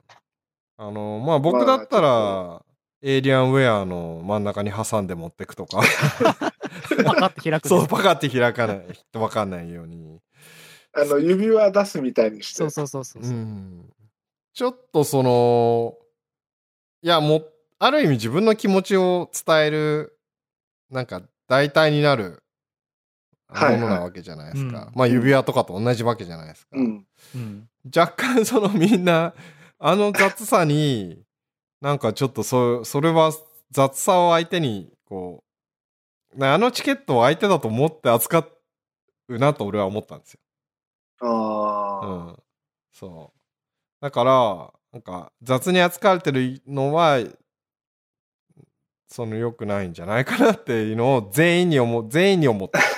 [0.76, 2.62] あの、まあ僕だったら、
[3.02, 5.80] エイリアンウェアの真ん中に挟んで持ってくとか、
[7.04, 10.20] パカって開くんそう、パカって開かない、わかんないように。
[10.92, 12.54] あの、指輪出すみたいにして。
[12.54, 13.22] そうそうそうそう。
[13.22, 13.92] うん。
[14.54, 15.98] ちょっとその、
[17.02, 20.15] いや、もう、ある意味自分の気持ちを伝える、
[20.90, 22.42] なんか代替になる
[23.48, 24.86] もはいはいのなわけじゃないですか。
[24.88, 26.76] うんまあ指輪とかと同じわけじゃないですか。
[26.76, 27.06] うん。
[27.34, 27.68] うん。
[27.94, 29.34] 若干そのみんな、
[29.78, 31.22] あの雑さに、
[31.80, 33.32] なんかちょっとそそれは
[33.70, 35.44] 雑さを相手に、こ
[36.34, 38.48] う、なあのチケットを相手だと思って扱
[39.28, 40.40] うなと俺は思ったんですよ。
[41.20, 42.36] ああ、うん。
[42.92, 43.40] そう。
[44.00, 47.18] だから、なんか雑に扱われてるのは、
[49.08, 52.80] その良くないんじゃないかなっていうのを全員に思う、全員に思った。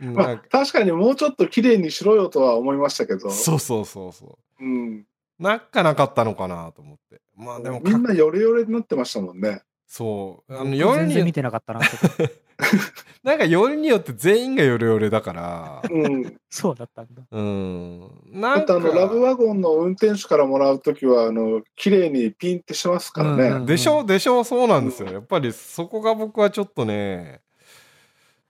[0.00, 3.30] うんまあ確かにもうちょっと綺麗にしろよとは思いましたけど。
[3.30, 4.64] そうそうそうそう。
[4.64, 5.06] うん。
[5.38, 7.20] なんかなかったのかなと思って。
[7.36, 9.62] まあでもかみんなヨレヨレになってましたもんね。
[9.86, 10.54] そう。
[10.54, 12.44] あの、僕よりによ全然見てなかったなって。
[13.24, 16.36] なんかよりによって全員がヨレヨレだから、うん。
[16.50, 17.22] そうだったんだ。
[17.30, 18.00] うん。
[18.32, 23.44] なんか、あの、ラブワゴンの運転手からもらうときは、あの、綺麗にピンってしますからね。
[23.48, 24.04] うんうんでしょ？
[24.04, 24.44] でしょ？
[24.44, 25.12] そうなんですよ。
[25.12, 27.40] やっぱりそこが僕はちょっとね、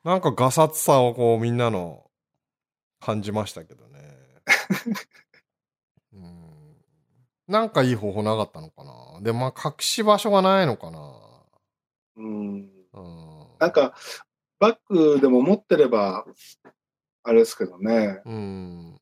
[0.02, 2.04] なんかガサツさをこうみんなの
[3.00, 4.00] 感じましたけどね。
[6.12, 6.76] うん。
[7.48, 9.20] なんかいい方法なかったのかな。
[9.22, 11.12] で、まあ隠し場所がないのかな。
[12.16, 12.70] うん。
[12.92, 13.46] うん。
[13.58, 13.94] なんか、
[14.58, 16.24] バッグでも持ってれば、
[17.22, 18.20] あれですけどね。
[18.24, 19.00] うん。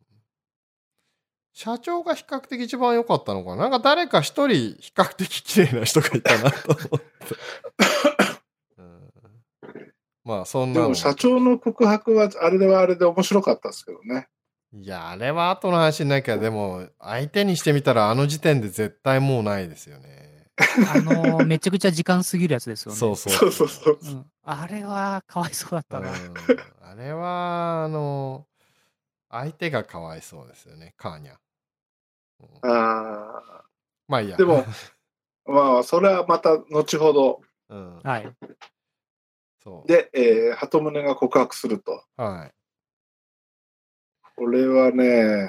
[1.53, 3.69] 社長が比較的一番良かったのかな？
[3.69, 7.07] なんか誰か一人比較的綺麗な人がいたなと思って。
[8.79, 9.13] うん
[10.25, 14.29] まあそんなのでも社長の告白はあれではあれで面白かったですけどね。
[14.75, 20.32] いや、あれは後の話になきゃ、でも、相手にしてみたら、あの時点で絶対もうないですよね。
[20.95, 22.99] あのーめちゃくちゃ時間過ぎるやつですよね。
[22.99, 23.33] そうそう。
[23.33, 23.99] そうそうそう。
[24.03, 24.27] うん。
[24.45, 26.11] あれはかわいそうだったな。
[26.11, 26.35] うん
[26.83, 28.47] あれは、あの、
[29.31, 31.35] 相手がかわいそうですよね、カーニャ。
[32.63, 33.65] うんあ
[34.09, 34.37] まあいいや。
[34.37, 34.65] でも、
[35.49, 37.41] あ、まあ、それはまた後ほど。
[37.71, 38.37] うん、はい。
[39.63, 39.89] そう。
[39.89, 42.05] で、えー、鳩宗が告白すると。
[42.17, 42.55] はい。
[44.37, 45.49] これはね、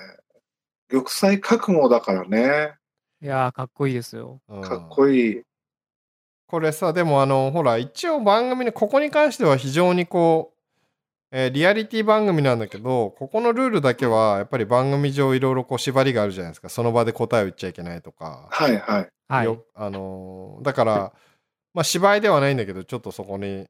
[0.90, 2.76] 玉砕覚悟だからね。
[3.24, 4.42] いやー、かっこいいですよ。
[4.50, 5.42] うんかっこいい。
[6.46, 10.58] これさ、でもあの、ほら、一応番組に、ここに関しては非常にこう、
[11.32, 16.68] えーリアリティ番組なんだけど、ここのルールだけは、やっぱり番組上いろいろこう縛りがあるじゃないですか。
[16.68, 18.50] その場で答えを言っちゃいけないとか。
[18.52, 19.08] はいはい。
[19.30, 19.46] はい。
[19.46, 21.14] よあのーだから、
[21.74, 23.66] まあ芝居ではないんだけど、ちょっとそこに、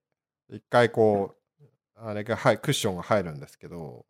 [0.50, 1.63] 一回こう、
[1.96, 4.04] あれが、はい、クッションが入るんですけど、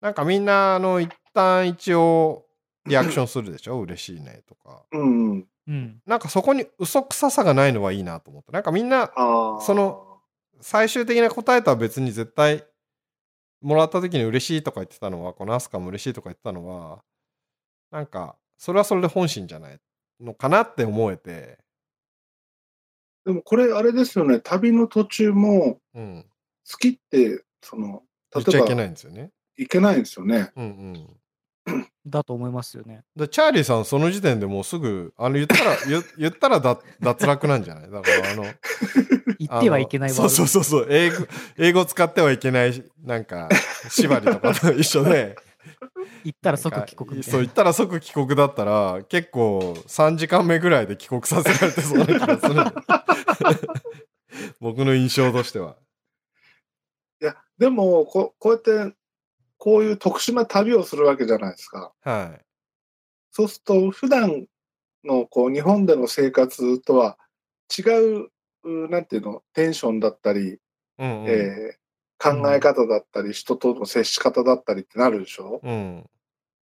[0.00, 2.47] なんかみんな、あの、一旦一応、
[2.88, 3.80] リアクションするでしょ？
[3.82, 4.84] 嬉しいねとか。
[4.92, 5.48] うんうん。
[5.68, 6.02] うん。
[6.06, 8.52] なんかそこに嘘くささがないのはいいなと思って。
[8.52, 9.12] なんかみんな。
[9.60, 10.20] その、
[10.60, 12.66] 最終的な答えとは別に絶対
[13.60, 17.02] もらった時に嬉しいとか言ってたのはこのアスカも嬉しいとか言ってたのは
[17.90, 19.80] なんかそれはそれで本心じゃない
[20.20, 21.58] のかなって思えて
[23.24, 26.24] でもこれあれですよね、旅の途中もうん
[26.70, 28.02] 好きって、その、
[28.34, 30.50] 言っちゃいけ例えばないんですよねいけないんですよね。
[30.56, 31.20] うんうん
[32.06, 33.02] だと思いますよね。
[33.16, 37.90] でチャーリーさんその時点でもうすぐあの言ったら 言言ったらだ脱落なんじゃない？
[37.90, 38.44] だからあの
[39.38, 40.86] 言ってはいけないそうそうそうそう。
[40.90, 41.26] 英語
[41.58, 43.48] 英語使ってはいけないなんか
[43.90, 45.36] 縛りとかと 一緒で。
[46.24, 47.22] 言ったら即帰国。
[47.22, 52.64] そう言ったら即帰国だったら結構3時間目ぐらいで帰国させられてそうな気がする。
[54.60, 55.76] 僕の印象としては。
[57.20, 58.96] いや、でもこ、こうやって、
[59.58, 61.92] こういう特殊な旅をするわけじゃないですか。
[62.00, 62.44] はい。
[63.30, 64.46] そうすると、普段
[65.04, 67.18] のこう日本での生活とは
[67.76, 67.82] 違
[68.24, 68.28] う、
[68.64, 70.58] うなんていうの、テンションだったり、
[70.98, 71.28] うんうん。
[71.28, 71.78] えー
[72.20, 75.60] 考え方だったり、人との接し方だったりってなるでしょ？
[75.62, 76.04] うん。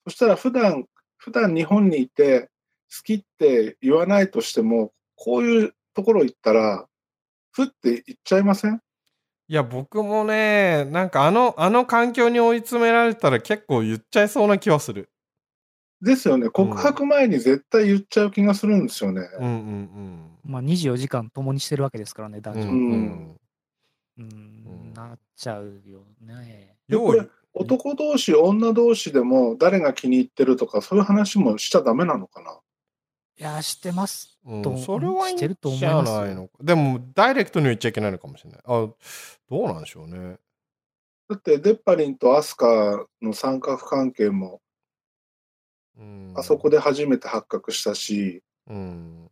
[0.04, 0.86] そしたら普段、
[1.18, 2.48] 普段日本にいて、
[2.90, 6.88] 好きって言わないとしても、こういうところ行ったら、
[7.52, 8.80] ふって言っちゃいません？
[9.46, 15.10] いや僕もねなんかあのあの環境に追い詰められたら結構言っちゃいそうな気はする
[16.04, 16.50] ですよね。
[16.50, 19.22] 告白前に絶対言っちゃう気がするんですよね。
[19.40, 22.62] うんうんまあ24時間共にしてるわけですからね、男女。
[22.62, 23.38] うんううん
[24.18, 26.76] うんん、なっちゃうよね。
[26.88, 32.58] でこれよう男同士、女同士でも誰が気に入ってるとか、そういう話もしちゃダメなのかな？
[33.36, 34.38] いや、してます。
[34.44, 34.62] うん。
[34.62, 36.12] とそれはいいんしてると思いじゃます。
[36.12, 38.60] よないのかでもダイレクトに言っちゃいけないのかもしれない。
[38.64, 38.94] あど
[39.50, 40.38] うなんでしょうね。
[41.28, 44.60] だって、デッパリンとアスカの三角関係も、
[45.98, 46.34] うん。
[46.36, 49.26] あそこで初めて発覚したし、うん。
[49.26, 49.30] っ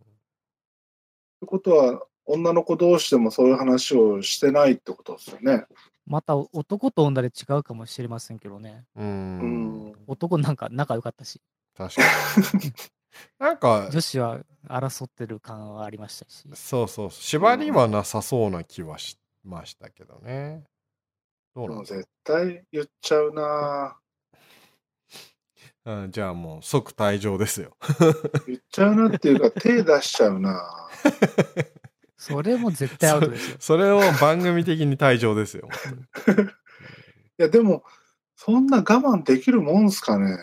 [1.41, 5.67] てことは、女の子同士でもそういう話をしてないってことですよね。
[6.07, 8.85] また男と女で違うかもしれませんけどね。
[8.97, 9.93] ううんん。
[10.07, 11.41] 男なんか仲良かったし、
[11.77, 12.03] 確か
[12.59, 12.73] に
[13.39, 16.45] なんか女子は争ってる感はありましたし。
[16.55, 20.65] そうそう縛りはなさそうな気はしましたけどね
[21.55, 23.97] どうなんですかでも絶対言っちゃうな
[25.85, 27.77] うんじゃあもう即退場ですよ
[28.47, 30.89] 言っちゃうなっていうか、手出しちゃうな
[32.23, 33.57] それも絶対アウトですよ。
[33.61, 35.69] それを番組的に退場ですよ
[36.25, 36.53] 本当に い
[37.39, 37.83] や、でも、
[38.37, 40.39] そんな我慢できるもんすかね。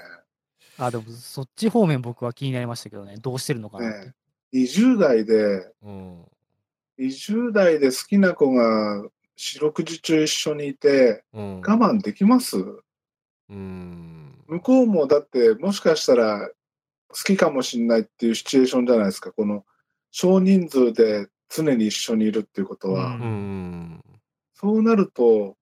[0.79, 3.17] あ、でもそっち方面僕は気になりましたけどね。
[3.17, 4.05] どうしてるのかなって。
[4.07, 4.13] ね
[4.53, 6.25] 20代で、うん
[6.97, 12.57] 20代で好きな子が四六時中一緒にいて、うん我慢できます？
[13.49, 16.49] うん向こうもだって、もしかしたら
[17.09, 19.31] 好きかもしれないっていうシチュエーションじゃないですか。
[19.31, 19.65] この
[20.11, 23.15] 少人数で常に一緒にいるっていうことは。
[23.15, 24.01] うんうん
[24.53, 25.55] そうなると、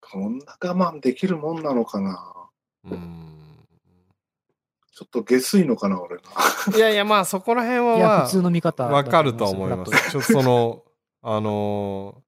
[0.00, 2.43] こんな我慢できるもんなのかな？
[2.84, 3.24] うん。
[4.92, 6.22] ちょっと下水のかな、俺が。
[6.76, 10.82] いやいやまあそこら辺はいや、ま普通の見方わかると思いますちょっとその
[11.22, 12.24] あのー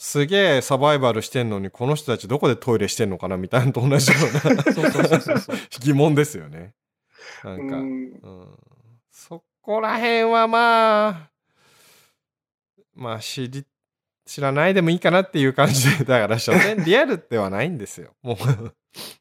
[0.00, 1.50] すげえサバイバルしてん。
[1.50, 3.10] のにこの人たちどこでトイレしてん。
[3.10, 4.62] のかなみたいなのと同じような。
[5.80, 6.72] 疑問ですよね
[7.42, 7.68] なん。
[7.68, 8.20] か、うん、
[9.10, 11.30] そこら辺はまあ
[12.94, 13.64] まあ知り
[14.24, 17.76] 知らないでもいいかなっていう感じでだから所詮リアルではないん。
[17.76, 18.74] ですよもう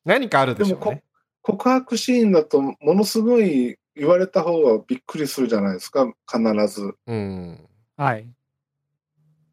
[0.05, 1.03] 何かあるでしょうね
[1.41, 6.93] 告白シーンだとものすごい言われた方がびっくりするじゃないですか、必ず。
[7.07, 7.67] うん。
[7.95, 8.29] はい。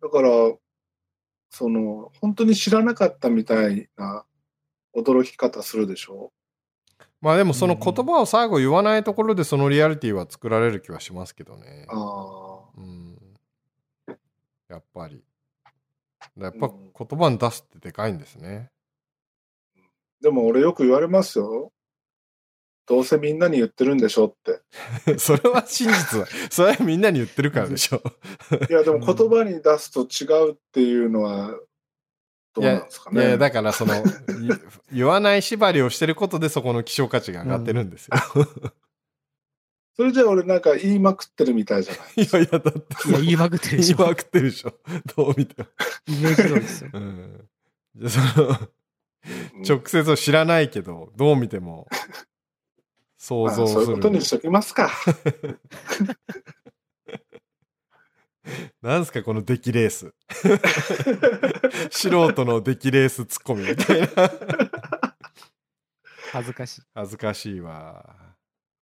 [0.02, 0.28] だから、
[1.50, 4.24] その、本当に知らなかったみたいな
[4.94, 6.32] 驚き方するでしょ
[7.20, 11.86] まあでもその言葉を最後言わないところでそのリアリティは作られる気はしますけどね。
[11.88, 12.68] ああ。
[12.76, 13.18] うん。
[14.68, 15.24] やっぱり。
[16.36, 18.70] やっぱ言葉に出すってでかいんですね。
[20.24, 21.70] でも俺よく言われますよ。
[22.86, 24.62] どうせみんなに言ってるんでしょって。
[25.20, 26.26] それは真実だ。
[26.50, 28.02] それはみんなに言ってるからでしょ。
[28.70, 31.50] いや、でも言葉に出すと違うっていうのは、
[32.54, 33.20] どうなんですかね。
[33.20, 34.02] いや、だからその、い
[34.96, 38.16] 言わない縛りをしてることでそこの希少価値が上がってるんですよ。
[39.96, 42.04] それじゃあ俺なんか言いまくってるみたいじゃない。
[42.24, 43.96] いやいや、だっていや、言いまくってるでしょ。
[43.96, 44.74] 言いまくってるでしょ。
[45.16, 45.68] どう見ても。
[46.06, 46.90] イメージ通りですよ。
[46.94, 47.48] うん。
[47.96, 48.58] じゃあその、
[49.66, 51.88] 直接を知らないけど、どう見ても、
[53.16, 53.84] 想まあ像する。
[53.84, 54.90] そういうことにしときますか。
[58.82, 60.12] なんすか、この出来レース。
[61.90, 64.06] 素人の出来レースツッコミみたいな。
[66.32, 66.82] 恥ずかしい。
[66.94, 68.16] 恥ずかしいわ。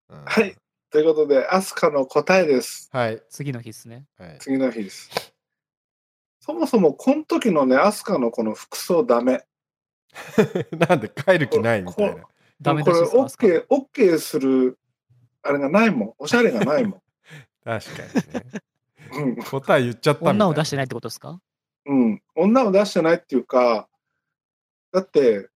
[0.09, 0.57] うんはい。
[0.89, 2.89] ということで、アスカの答えです。
[2.91, 3.23] はい。
[3.29, 4.05] 次の日ですね。
[4.17, 4.37] はい。
[4.39, 5.09] 次の日です。
[6.39, 9.45] そもそも、この時のね、アスカのこの服装ダメ。
[10.89, 12.23] なんで帰る気ないみたいな。
[12.61, 14.77] ダメこれ、OK、OK する、
[15.41, 16.13] あれがないもん。
[16.19, 17.01] おしゃれがないもん。
[17.63, 18.45] 確かにね。
[19.15, 20.25] うん答え言っちゃった。
[20.25, 21.39] 女を出してないってことですか？
[21.85, 22.21] うん。
[22.35, 23.87] 女を出してないっていうか、
[24.91, 25.49] だって、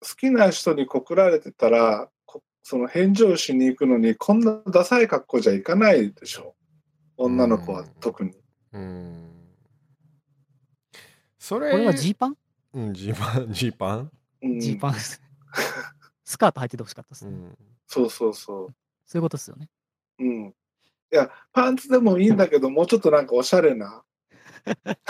[0.00, 6.54] 好きな人に告られてたら、こその返事をしに行くのに、こんなダサい格好じゃいかないでしょ。
[7.16, 8.32] 女の子は特に。
[8.72, 9.30] うん。
[11.38, 12.36] それ、これはジーパン？
[12.74, 14.10] うん、ジーパン、 ジーパン？
[14.42, 14.94] うんジーパン。
[16.24, 17.30] スカート履いててほしかったですね。
[17.32, 17.58] うん。
[17.86, 18.70] そうそうそ
[19.04, 19.68] そういうことですよね。
[20.18, 20.24] う。
[20.24, 20.48] うん。
[20.48, 24.04] いや、パンツでもいいんだけど、もうちょっとなんかおしゃれな。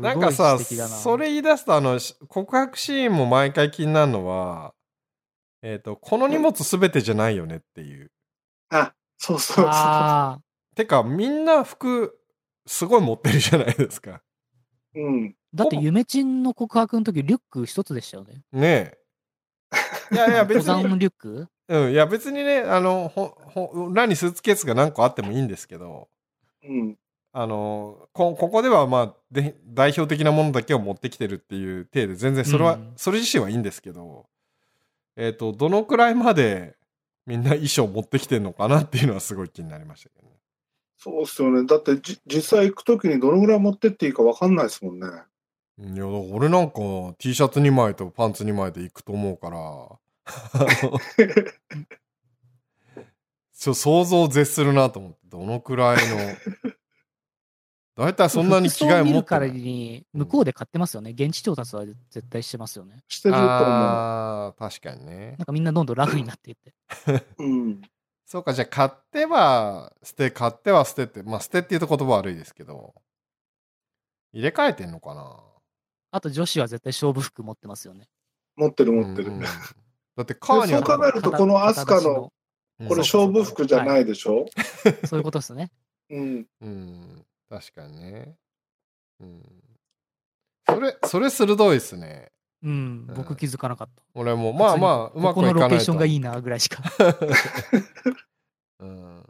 [0.00, 0.58] なんかさ。
[0.58, 4.74] それ言い出すと、あの、し告白シーンも毎回気になるのは、
[5.62, 8.10] えっ、と、この荷物すべてじゃないよねっていう。
[8.68, 9.66] あ、そうそうそう。
[9.68, 10.40] あ
[10.74, 12.18] てか、みんな服、
[12.66, 14.22] すごい持ってるじゃないですか。
[14.94, 15.36] うん。
[15.54, 18.42] ーだって、ゆめちんの告白の時、リュック一つでしたよね。
[18.52, 18.98] ねえ。
[20.12, 21.48] いやいや、別に、登山リュック？
[21.68, 26.08] うん、いや別にね、あの、ほ、ほ、裏にスーツケースが何個あってもいいんですけど、
[26.64, 26.98] うん。
[27.32, 34.26] あの、こ、ここではまあ、で、代表的なものだけを持ってきてるっていう体で、全然それは、うんそれ自身はいいんですけど、
[35.16, 36.76] えっ、と、どのくらいまで
[37.26, 40.34] みんな衣装持ってきてんのかなっていうのはすごい気になりましたけどね。
[40.98, 41.64] そうっすよね。
[41.66, 45.06] だってじ、実際行くときにどのぐらい持ってっていいかわかんないですもんね。
[45.78, 46.80] いや、俺なんか
[47.18, 49.58] T シャツ2枚とパンツ2枚で行くと思うから、
[53.58, 56.16] ちょ想像を絶するなと思って、どのくらいの。
[57.94, 59.50] だいたいそんなに着替え持って。
[59.50, 61.10] に、向こうで買ってますよね。
[61.10, 63.02] 現地調達は絶対してますよね。
[63.08, 65.46] してると思ああ、確かにねなん。
[65.46, 66.72] かみんなどんどんラフになっていって。
[67.38, 67.44] う。
[67.44, 67.82] うん。
[68.24, 72.94] そうか、じゃあ買っては捨て、買っては捨てって、まあ捨てっていうと言葉悪いですけど、
[74.32, 75.51] 入れ替えてんのかな
[76.12, 78.06] あと女子は絶対勝負服持ってますよね。
[78.54, 79.28] 持ってる持ってる。
[79.28, 79.42] うんうん
[80.14, 82.30] だってカーニャそう考えるとこのアスカの
[82.80, 84.46] うんこれ勝負服じゃないでしょ、
[85.06, 85.70] そういうことですね。
[86.10, 86.46] うん。
[86.60, 88.36] うん、確かにね。
[89.20, 89.42] うん。
[90.68, 92.32] それ、それ鋭いですね。
[92.62, 92.70] うん、
[93.08, 94.02] うん僕気づかなかった。
[94.14, 95.60] 俺も、まあまあ、うまくいかないと。
[95.60, 96.82] ロケーションがいいなぐらいしか。
[98.80, 99.24] うん。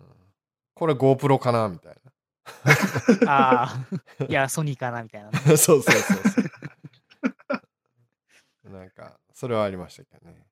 [0.74, 1.96] これ GoPro かなみたい
[3.26, 3.84] あ
[4.20, 5.40] あ、いや、ソニーかなみたいなね。
[5.46, 5.56] な。
[5.56, 5.94] そうそうそう
[6.30, 6.44] そう。
[8.72, 10.46] なんか、それはありましたけどね。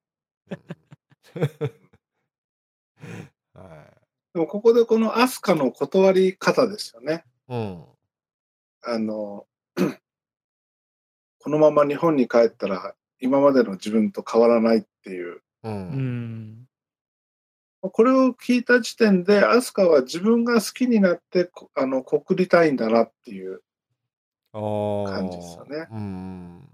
[0.49, 1.41] うん、
[3.61, 4.01] はい。
[4.33, 7.25] でもここでこのアスカの断り方ですよね。
[7.49, 7.85] うん。
[8.83, 9.45] あの、
[11.39, 15.41] このまま日本に帰ったら今までの自分と変わらないっていう。
[15.63, 15.69] う。
[15.69, 16.67] うんん。
[17.81, 23.63] これを聞いた時点で、アスカは自分が好きになって、こあの、告りたいんだなっていう。
[24.53, 26.69] 感じですよねうん。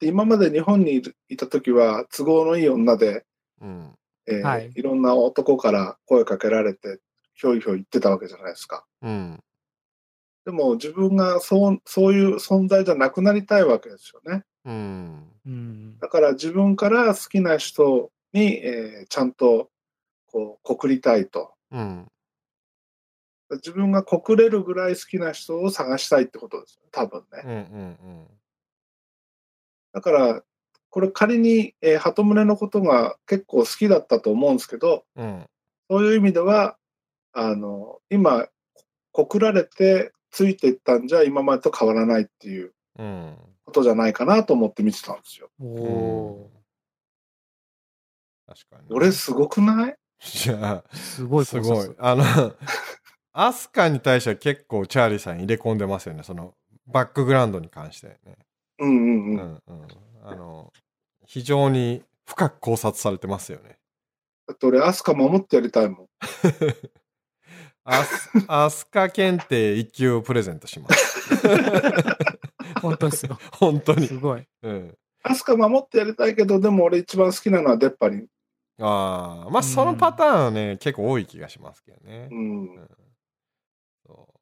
[0.00, 3.26] だって今まで日本にいた時は都合のいい女で、
[3.60, 3.90] うん。
[4.26, 7.00] えーはいいろんな男から声かけられて、
[7.34, 8.86] ひょいひょい言ってたわけじゃないですか。
[9.02, 9.42] うん。
[10.46, 14.44] でも自分がそうそういう存在じゃなくなりたいわけですよね。
[14.64, 15.28] うん。
[15.44, 15.98] うん。
[15.98, 19.68] だから自分から好きな人に、えーちゃんと
[20.26, 21.52] こう告りたいと。
[21.72, 22.06] うん。
[23.52, 26.82] 自分が告れるぐらい好きな人を探したいってことですよ。
[26.90, 27.42] 多分ね。
[27.44, 27.52] うん。
[27.52, 28.26] うん。
[29.92, 30.42] だから、
[30.90, 35.46] これ仮に、えー鳩宗のことが結構好きだったと思うんですけど、うん。
[35.88, 36.76] そういう意味では、
[37.32, 38.48] あの、今、
[39.12, 43.36] 告られてついていったんじゃ今までと変わらないっていううん。
[43.64, 45.48] ことじゃないかなと思って見てたんですよ。
[45.60, 45.82] おうん
[46.42, 46.50] お
[48.48, 48.86] 確かに。
[48.90, 49.96] 俺すごくない？
[50.20, 51.94] じゃー、すごあ、いすごい。
[51.98, 52.24] あの、
[53.32, 56.22] アスカに対しては結構チャーリーさん入れ込んでますよね。
[56.24, 56.54] その、
[56.86, 58.36] バックグラウンドに関してね。
[58.80, 59.36] うんうんううん。
[59.36, 59.88] んうん。
[60.24, 60.72] あの、
[61.26, 63.78] 非常に深く考察されてますよね。
[64.46, 66.08] だって俺、アスカ守ってやりたいもん。
[67.84, 71.20] アス、アスカ検定1級をプレゼントします。
[72.80, 73.38] 本当ですよ。
[73.52, 74.16] 本当にす。
[74.18, 74.46] ごい。
[74.62, 74.98] うん。
[75.22, 78.26] アスカ守ってやりたいけど、でも俺一番好きなのはデッパリン。
[78.80, 82.34] ああ、まあそのパターンはね、結構多い気がしますけどねう。
[82.34, 82.88] ん。
[84.06, 84.39] そう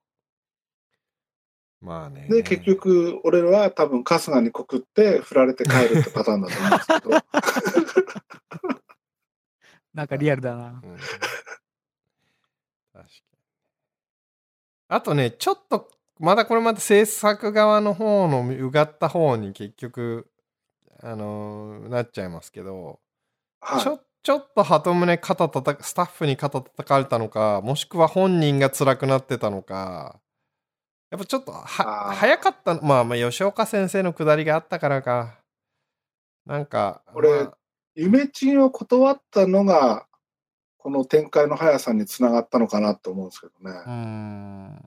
[1.81, 2.27] まあね。
[2.29, 7.11] で、結局、俺は多分春日に告って振られて帰るってパターンだと思うんですけど。
[9.95, 10.81] なんかリアルだな。
[10.83, 11.05] うん、確
[12.93, 13.11] かに。
[14.89, 20.29] あとね、ちょっと、まだこれまた制作側の方のうがった方に結局、
[21.01, 22.99] あのーなっちゃいますけど、
[23.61, 30.21] はいちょちょっと鳩胸肩たたスタッフに肩叩かれたのかもしくは本人が辛くなってたのか
[31.11, 35.39] やっぱちょっとは早かったまあまあ吉岡先生のくだりがあったからか。
[36.47, 37.59] なんか俺まあ。
[38.01, 40.07] 夢賃を断ったのが、
[40.77, 44.79] この展開の速さにつながったのかなと思うんですけどね。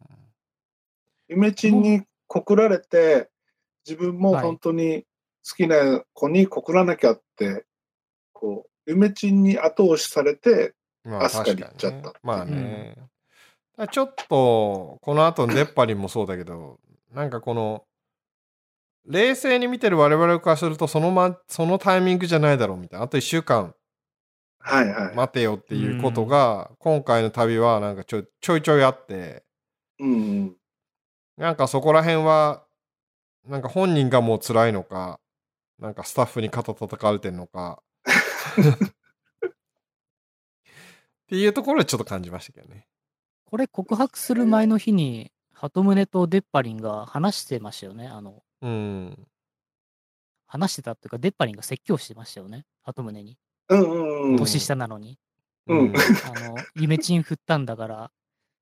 [1.27, 3.29] 夢賃に告られて、
[3.85, 4.43] 自分もはい。
[4.43, 5.03] 本当に
[5.45, 7.65] 好きな子に告らなきゃって、
[8.31, 13.07] こう、夢賃に後押しされて、まあアスカに行っちゃったまあね、だから
[13.87, 16.79] ちょっとこの後の出っ張りもそうだけど
[17.13, 17.83] なんかこの
[19.07, 23.73] 冷静に見てる我々からするとその,、ま、そのタイミングじゃないだろうみたいなあと1週間
[24.63, 25.15] はいはい。
[25.15, 29.43] 待てよっていうことが今回の旅はなんかちょちょいちょいあって
[29.99, 30.55] うんうん。
[31.37, 32.63] なんかそこら辺は
[33.47, 35.19] なんか本人がもう辛いのか
[35.79, 38.11] なんかスタッフに肩叩かれてんのか っ
[41.27, 42.87] ていうところでちょっと感じましたけどね。
[43.51, 48.07] これ告白する前の日に、鳩宗とデッパリンが話してましたよね。
[48.07, 49.27] あの、うん。
[50.47, 52.65] 話してたっていうか、デッパリンが説教してましたよね。
[52.81, 53.37] 鳩宗に。
[53.67, 54.37] うんうんうん。
[54.37, 55.19] 年下なのに。
[55.67, 55.93] うん
[56.25, 58.11] あの、夢チン振ったんだから、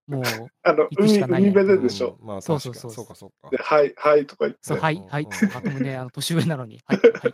[0.08, 0.24] もう、
[0.64, 2.18] あの、行くし海、かないや海辺ででしょ？
[2.20, 3.58] うんまあそう確かにそうそうそうかそうかで、。
[3.58, 4.60] はい、はいとか言って。
[4.64, 7.34] そう、はい、うんはい、うん鳩宗、あの、年上なのに、はい、はい。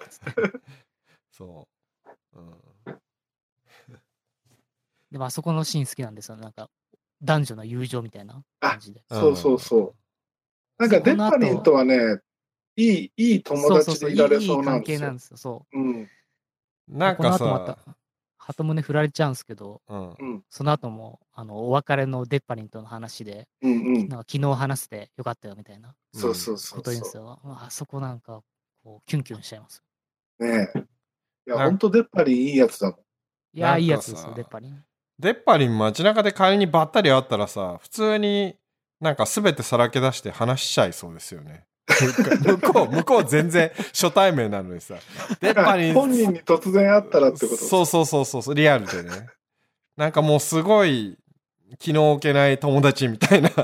[1.32, 1.68] そ
[2.36, 2.40] う。
[2.40, 2.54] うん。
[5.12, 6.36] でも、あそこのシーン好きなんですよ。
[6.38, 6.70] なんか、
[7.26, 9.04] 男女の友情みたいな感じで。
[9.12, 9.96] そうそうそう。
[10.78, 12.20] なんか、デッパリンとはね、
[12.76, 15.00] いい、いい友達でいられそういい関なんですよ。
[15.00, 15.38] 係なんですよ。
[15.38, 15.80] そう。
[15.80, 16.10] うん。
[16.88, 17.96] なんかこの後まさ、
[18.84, 19.82] 振られちゃうんですけど。
[20.50, 23.94] その後も、あの、お別れのデッパリンとの話で、うんうん。
[23.94, 27.40] なんか昨日話してよかったよみたいなそうそうそうこと言うんですそよ。
[27.44, 28.42] あそこなんか、
[28.84, 29.84] こう、キュンキュンしちゃいます。
[30.40, 30.46] う。
[30.46, 30.80] ねえ。
[31.48, 33.00] いや、ほんとデッパリンいいやつだもん。
[33.54, 34.84] いやいいやつですさよ、デッパリン。
[35.20, 38.56] デッパリン街中で仮にばったり会ったらさ、普通に
[39.00, 41.66] なんか全てさらけ出して話しちゃいそうですよね。
[42.44, 44.96] 向こう、向こう全然 初対面なのにさ。
[45.40, 45.94] デッパリン。
[45.94, 47.58] 本人に突然会ったらってこと？
[47.58, 49.28] そうそうそうそうそう、リアルでね。
[49.96, 51.18] なんかもうすごい
[51.80, 53.50] 気の置けない友達みたいな。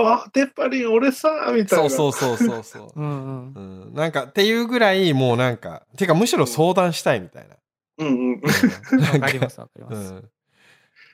[0.00, 1.90] あ、デッパリン俺さみたいな。
[1.90, 3.00] そうそうそうそうそう。
[3.00, 3.86] うんうん。
[3.86, 7.56] うん、なんかっていうぐらいもうなんかてかむしろ相談したいみたいな、
[7.98, 8.40] うんうん。
[8.40, 10.12] わかります、わかりうます。
[10.14, 10.30] ん、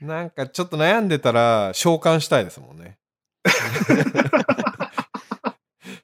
[0.06, 2.98] なんかちょっと悩んでたら召喚したいですもんね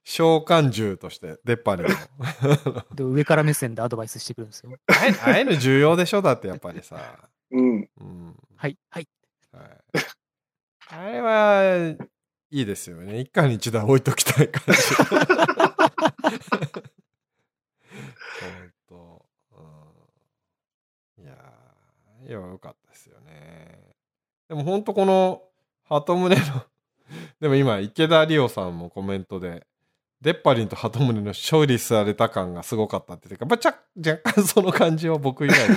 [0.04, 4.72] 召喚獣として出っ張りので、上から目線でアドバイスしてくるんですよ。
[4.88, 6.20] あえああいうの重要でしょ？
[6.22, 6.96] だってやっぱりさ、
[7.50, 7.88] うん。
[8.00, 9.08] うんはい、はい。
[9.52, 9.78] はい、
[10.88, 11.76] あれは
[12.50, 14.94] いいですよね一家に一台置いときたい感じ
[18.40, 19.26] 本当、
[21.18, 23.80] うん、いやーいやよかったですよね。
[24.48, 25.42] でも本当この
[25.82, 26.36] 鳩宗の
[27.40, 29.66] でも今池田理央さんもコメントで
[30.20, 35.74] デッパリンと鳩宗の勝利された感がすごかったっていうか、やっぱちゃ若干その感じを僕以外に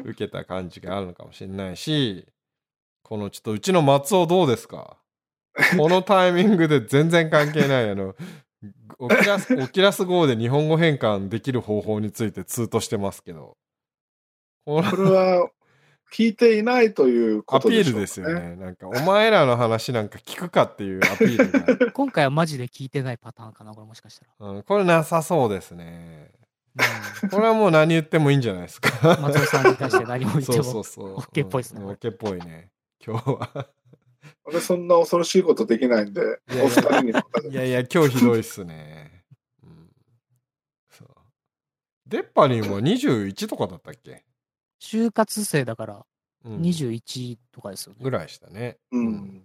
[0.10, 2.26] 受けた感じがあるのかもしれないし
[3.02, 4.96] このちょっとうちの松尾どうですか？
[5.76, 8.14] このタイミングで全然関係ないあの
[8.98, 13.58] オキラスオキラス号で日本語変換できる方法についてツートしてますけど。
[14.66, 15.48] これは、
[16.16, 18.40] 聞いていないというこアピーとでしょうかルですよ。
[18.40, 18.56] ね。
[18.56, 24.46] なんか、お前らの話なんか聞くかっていうアピール 今回はマジで聞いてないパターンかな、これもしかしたら。
[24.46, 24.52] が。
[24.52, 26.30] うん、これなさそうですね。
[27.22, 29.14] うこれはもう何言ってもいいんじゃないですか。
[29.14, 30.64] ん、松尾さんに対して何も言ってそうも。
[30.64, 31.16] そうそう。
[31.16, 32.70] OK っぽいですねうん OK っぽいね。
[33.06, 33.68] 今日は。
[34.44, 39.22] 俺そんな恐ろしいことできないんで、いやいやお二人にいやいや、今日ひどいっすね。
[39.62, 39.90] うん、
[40.88, 41.08] そう
[42.06, 44.24] デッパリンは21とかだったっけ、
[44.80, 46.06] 就活生だから
[46.44, 47.98] うん、21とかですよね。
[48.02, 48.76] ぐらいしたね。
[48.92, 49.44] うん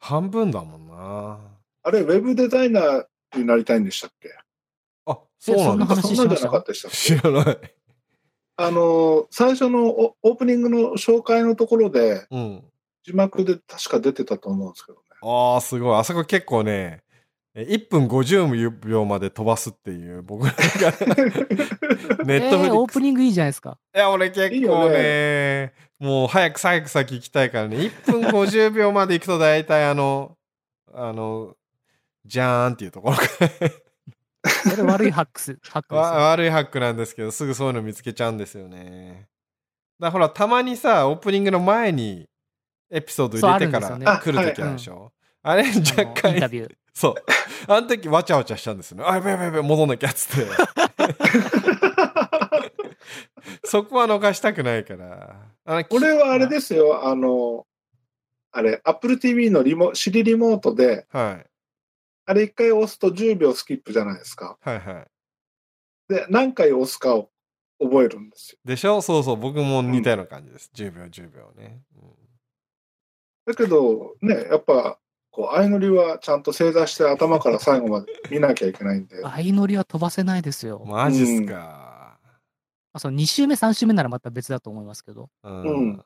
[0.00, 1.38] 半分だもんな。
[1.82, 3.06] あれ、ウェブデザイナー
[3.36, 4.30] になりたいんでしたっけ？
[5.06, 5.64] あ、そうなんだ。
[5.64, 6.96] そんな話そんなんじゃなかったでしたっけ？
[6.96, 7.74] 知らない。
[8.60, 12.64] あの、最初のオオープニングの紹介のところで、うん。
[13.04, 15.04] 字幕で確か出てたと思うんですけどね。
[15.22, 15.98] ああ、すごい。
[15.98, 17.07] あそこ結構ね、え
[17.62, 20.60] 1分50秒まで飛ばすっていう、僕なんか、
[22.24, 22.70] ネットフリえー、ックス。
[22.72, 23.78] オープニングいいじゃないですか。
[23.94, 30.36] いや、俺結いいよ構ねもう早く早く先行きたいからね、1分50秒まで行くと大体あの、
[30.94, 31.56] あの、
[32.24, 33.22] じゃーんっていうところか
[34.70, 36.04] それ悪いハックス、ハックです。
[36.04, 39.26] 悪いハックなんですけど、すぐそういうの見つけちゃうんですよね。
[39.98, 42.28] だからほら、たまにさ、オープニングの前に
[42.90, 45.12] エピソード入れてから来るときあるでしょ。
[45.42, 46.74] あれ若干インタビュー。
[46.98, 47.14] そう。
[47.68, 49.04] あの時わちゃわちゃしたんですよね。
[49.06, 50.50] あ、やべやべやべ、戻んなきゃっつって。
[53.64, 55.84] そこは逃したくないから。
[55.84, 57.68] これはあれですよ、あの、
[58.50, 61.46] あれ、Apple TV のリモ、シリリモートで、はい。
[62.26, 64.58] あれ一回押すと10秒スキップじゃないですか。
[64.60, 65.06] はいは
[66.10, 66.12] い。
[66.12, 67.30] で、何回押すかを
[67.80, 68.58] 覚えるんですよ。
[68.64, 69.00] でしょ？
[69.02, 69.36] そうそう。
[69.36, 70.68] 僕も似たような感じです。
[70.74, 71.80] 10秒、10秒ね。
[71.96, 72.10] うん
[73.46, 74.98] だけど、ね、やっぱ、
[75.30, 79.22] こう、相乗りはちゃんと正座して頭から最後まで見なきゃいけないんで。
[79.22, 80.82] 相乗りは飛ばせないですよ。
[80.86, 82.18] マジっすか。
[82.92, 85.30] あその2周目、3周目ならまた別だと思いますけど。
[85.42, 85.62] うん。
[85.62, 86.04] うん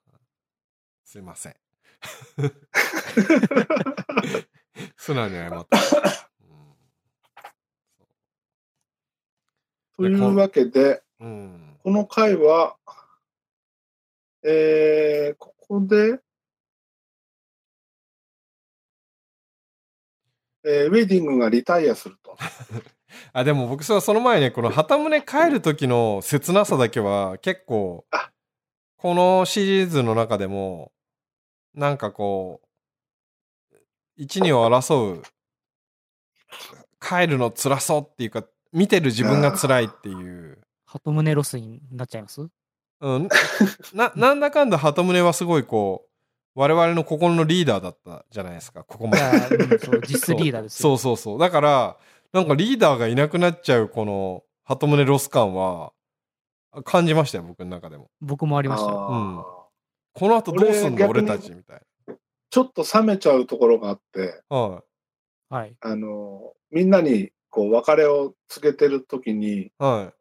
[1.04, 1.56] すいません。
[4.96, 5.78] 素直に謝った。
[9.96, 11.28] というわけで、うん。
[11.28, 12.76] うんこの回は、
[14.44, 16.20] えー、ここで、
[20.64, 22.36] えーウェディングがリタイアすると。
[23.32, 28.30] あ、でも僕そその前ね、この旗宗帰る時の切なさだけは結構あ、
[28.96, 30.92] このシリーズの中でも、
[31.74, 33.76] なんかこう、
[34.16, 35.22] 一二を争う、
[37.00, 40.60] 帰るの辛そうっていうか、見てる自分が辛いっていう。
[40.86, 42.46] 鳩胸ロスになっちゃいます？
[43.00, 43.28] うん、
[43.94, 46.11] な なんだかんだ鳩宗はすごいこう
[46.54, 49.56] 我々の心のリーダーだったじゃないですかここまで。
[49.56, 50.96] うん、そう 実質リーダーですよ。
[50.96, 51.38] そうそうそう。
[51.38, 51.96] だから
[52.32, 55.92] なんかリーダーがいなくなっちゃうこの鳩宗ロス感は
[56.84, 58.10] 感じましたよ僕の中でも。
[58.20, 58.92] 僕もありました。
[58.92, 59.42] うん。
[60.14, 61.82] この後どうすんの俺たちみたい
[62.50, 64.82] ちょっと冷めちゃうところがあって、なは
[65.48, 65.76] はい。
[65.80, 69.72] あの、みんなにこう別れを告げてる時に、い。
[69.78, 70.12] は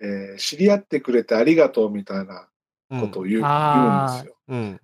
[0.00, 2.48] えー知り合ってくれてありがとうみたいな
[2.90, 3.46] いうことを言う,、言うん。
[3.46, 4.14] あー。
[4.16, 4.36] ですよ。
[4.48, 4.80] うん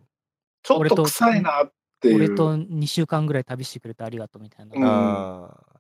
[0.63, 2.17] ちょっと臭いなっていう。
[2.17, 4.75] 俺と2週間ぐらい旅してくれてありがとうみたいな。
[4.77, 4.81] う
[5.47, 5.79] ん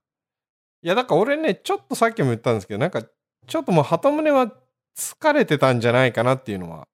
[0.81, 4.53] いやだから俺ねちょっとさっきも言ったんですけどなんかちょっともう鳩宗は
[4.97, 6.87] 疲れてたんじゃないかなっていうのは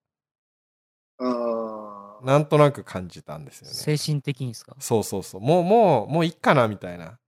[2.24, 3.74] なんとなく感じたんですよね。
[3.74, 4.74] 精神的にですか？
[4.78, 5.40] そうそうそう。
[5.42, 7.18] もう、もう、もういっかな、みたいな。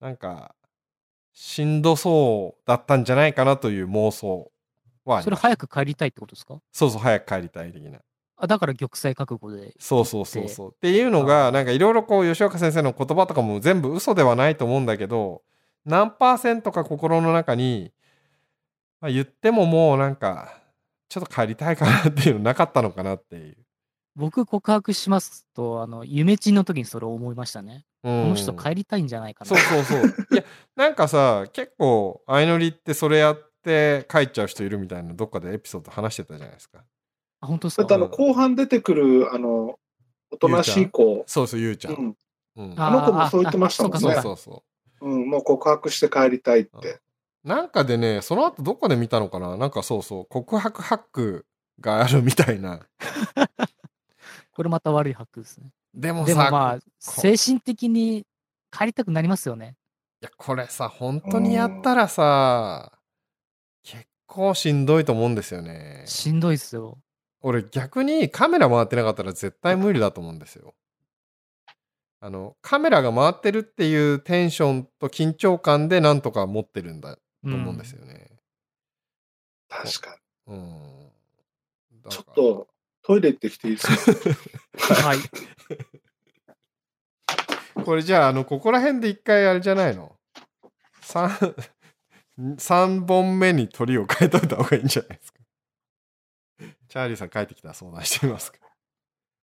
[0.00, 0.56] なんか、
[1.32, 4.50] しんどそうだったんじゃないかなという妄想
[5.04, 6.58] はそれ早く帰りたいってことですか？
[6.72, 8.00] そうそう、早く帰りたい的な。
[8.36, 9.74] あだから玉砕覚悟で。
[9.78, 10.72] そうそうそうそう。
[10.74, 15.42] っていうのが、なんかいろいろこう、吉岡先生の言葉とかも全部嘘ではないと思うんだけど、
[15.84, 17.92] 何パーセントか心の中に、
[19.00, 20.58] まあ、言ってももうなんか、
[21.08, 23.56] ちょっと帰りたいかなっていうのなかったのかなっていう。
[24.16, 27.84] 僕告白しますと、あの、夢賃の時にそれを思いましたね。
[28.02, 29.48] ここの人帰りたいんじゃないかな。
[29.48, 30.26] そうそうそう。
[30.32, 30.44] いや、
[30.76, 36.84] なんかさ、結構、相乗りってそれやって帰っちゃう人いるみたいな、どっかでエピソード話してたじゃないですか。
[37.44, 37.82] あ、本当ですか？
[37.82, 39.78] だってあの、後半出てくる、あの、
[40.30, 41.90] おとなしい子、そうそう、ゆうちゃ。
[41.90, 42.16] うんん、
[42.56, 42.80] うん。
[42.80, 44.62] ああの子もそう言ってましたもんねそうそうそ
[45.02, 46.88] うん、もう告白して帰りたいって。
[46.88, 47.00] う。
[47.44, 49.56] なんかでね、その後どこで見たのかな？
[49.56, 51.46] なんかそうそう、告白ハック
[51.80, 52.80] があるみたいな。
[54.52, 55.70] これまた悪いハックですね。
[55.92, 58.24] でもさ、でもまあ、精神的に
[58.70, 59.76] 帰りたくなりますよね。
[60.22, 62.92] いや、これさ、本当にやったらさ、
[63.82, 66.04] 結構しんどいと思うんですよね。
[66.06, 66.98] しんどいっすよ。
[67.46, 70.74] 俺逆にカメラ回ってなかったら絶対無理だと思うんですよ。
[72.20, 78.30] あの、カメラが回ってるっていうテンションと緊張感でなんとか持ってるんだと思うんですよね。
[79.68, 80.16] 確か
[80.46, 81.10] うん。
[82.08, 82.66] ちょっと
[83.02, 84.14] トイレ行ってきていいです
[84.78, 84.94] か？
[84.94, 85.18] はい。
[87.84, 90.16] これじゃあ、あの、ここら辺で一回あれじゃないの
[91.02, 91.54] ?3、
[92.56, 95.43] 三本目に鳥を変えといた方がいいんじゃないですか？
[96.94, 98.58] チャーリーさん帰ってきたら相談してみますか？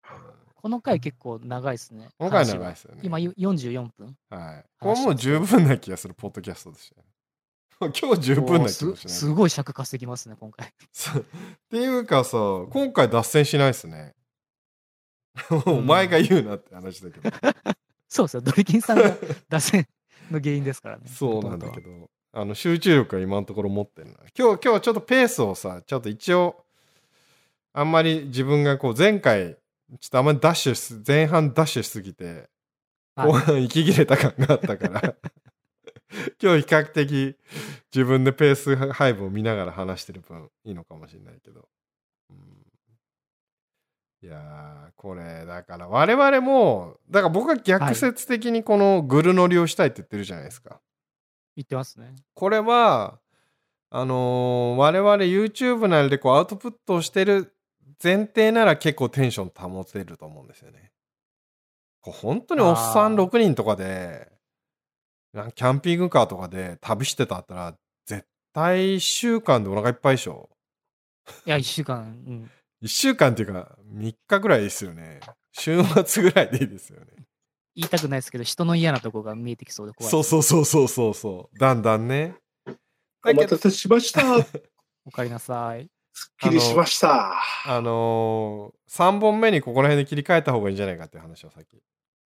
[0.56, 2.08] この回結構長いですね。
[2.18, 3.02] この回長いですよね。
[3.04, 4.18] 今よ44分。
[4.30, 4.66] はい。
[4.80, 7.92] これもう十分な気がするポッドキャストでしたよ。
[8.02, 8.92] 今日十分な気もしない。
[8.92, 10.70] おーすすごい尺稼ぎますね、今回。
[10.70, 10.72] っ
[11.70, 12.38] ていうかさ、
[12.72, 14.16] 今回脱線しないですね。
[15.66, 17.30] お前が言うなって話だけど。
[18.08, 18.42] そうですよ。
[18.42, 19.14] ドリキンさんが
[19.50, 19.90] 脱線
[20.32, 21.04] の原因ですからね。
[21.10, 21.90] そうなんだけど。
[22.00, 24.20] ど、あの集中力が今のところ持ってるな。
[24.38, 26.65] 今日、今日ちょっとペースをさ、ちょっと一応、
[27.78, 29.58] あんまり自分がこう前回、
[30.00, 32.50] ちょっとあんまりダッシュす、前半ダッシュしすぎて、
[33.16, 35.02] はい後半息切れた感があったから、
[36.42, 37.38] 今日比較的
[37.94, 41.68] 自分でペース配分を見ながら話してる分いいのかもしれないけど。
[42.30, 42.38] うん
[44.22, 50.82] いやー、これ、だから我々も、だから僕は逆説的にこのグル乗りをしたいって言ってるじゃないですか。
[51.56, 52.16] 言ってますね。
[52.34, 53.20] これは、
[53.92, 57.55] あのー我々 YouTube なりでこうアウトプットをしてる
[58.02, 60.92] 前提なら結構テンション保てると思うんですよね。
[62.02, 64.32] こう本当におっさんあー6人とかで、
[65.34, 67.76] なんキャンピングカーとかで旅してたったら、
[68.06, 70.50] 絶対1週間でお腹いっぱいでしょ。
[71.46, 72.52] いや、1週間、うん。
[72.84, 75.20] 1週間っていうか3日ぐらいですよね。
[75.54, 77.08] 週末ぐらいでいいですよね。
[77.76, 80.12] 言いたくないですけど、人の嫌なとこが見えてきそうで怖い。
[80.12, 81.60] そうそうそうそうそうそう。
[81.60, 82.36] だんだんね。
[83.26, 84.22] お待たせしました。
[85.06, 85.90] おかえりなさい。
[86.16, 87.34] すっきりしました。
[87.66, 91.78] あのー、3本目にここら辺で切り替えた方がいいんじゃないかっていう話をさっき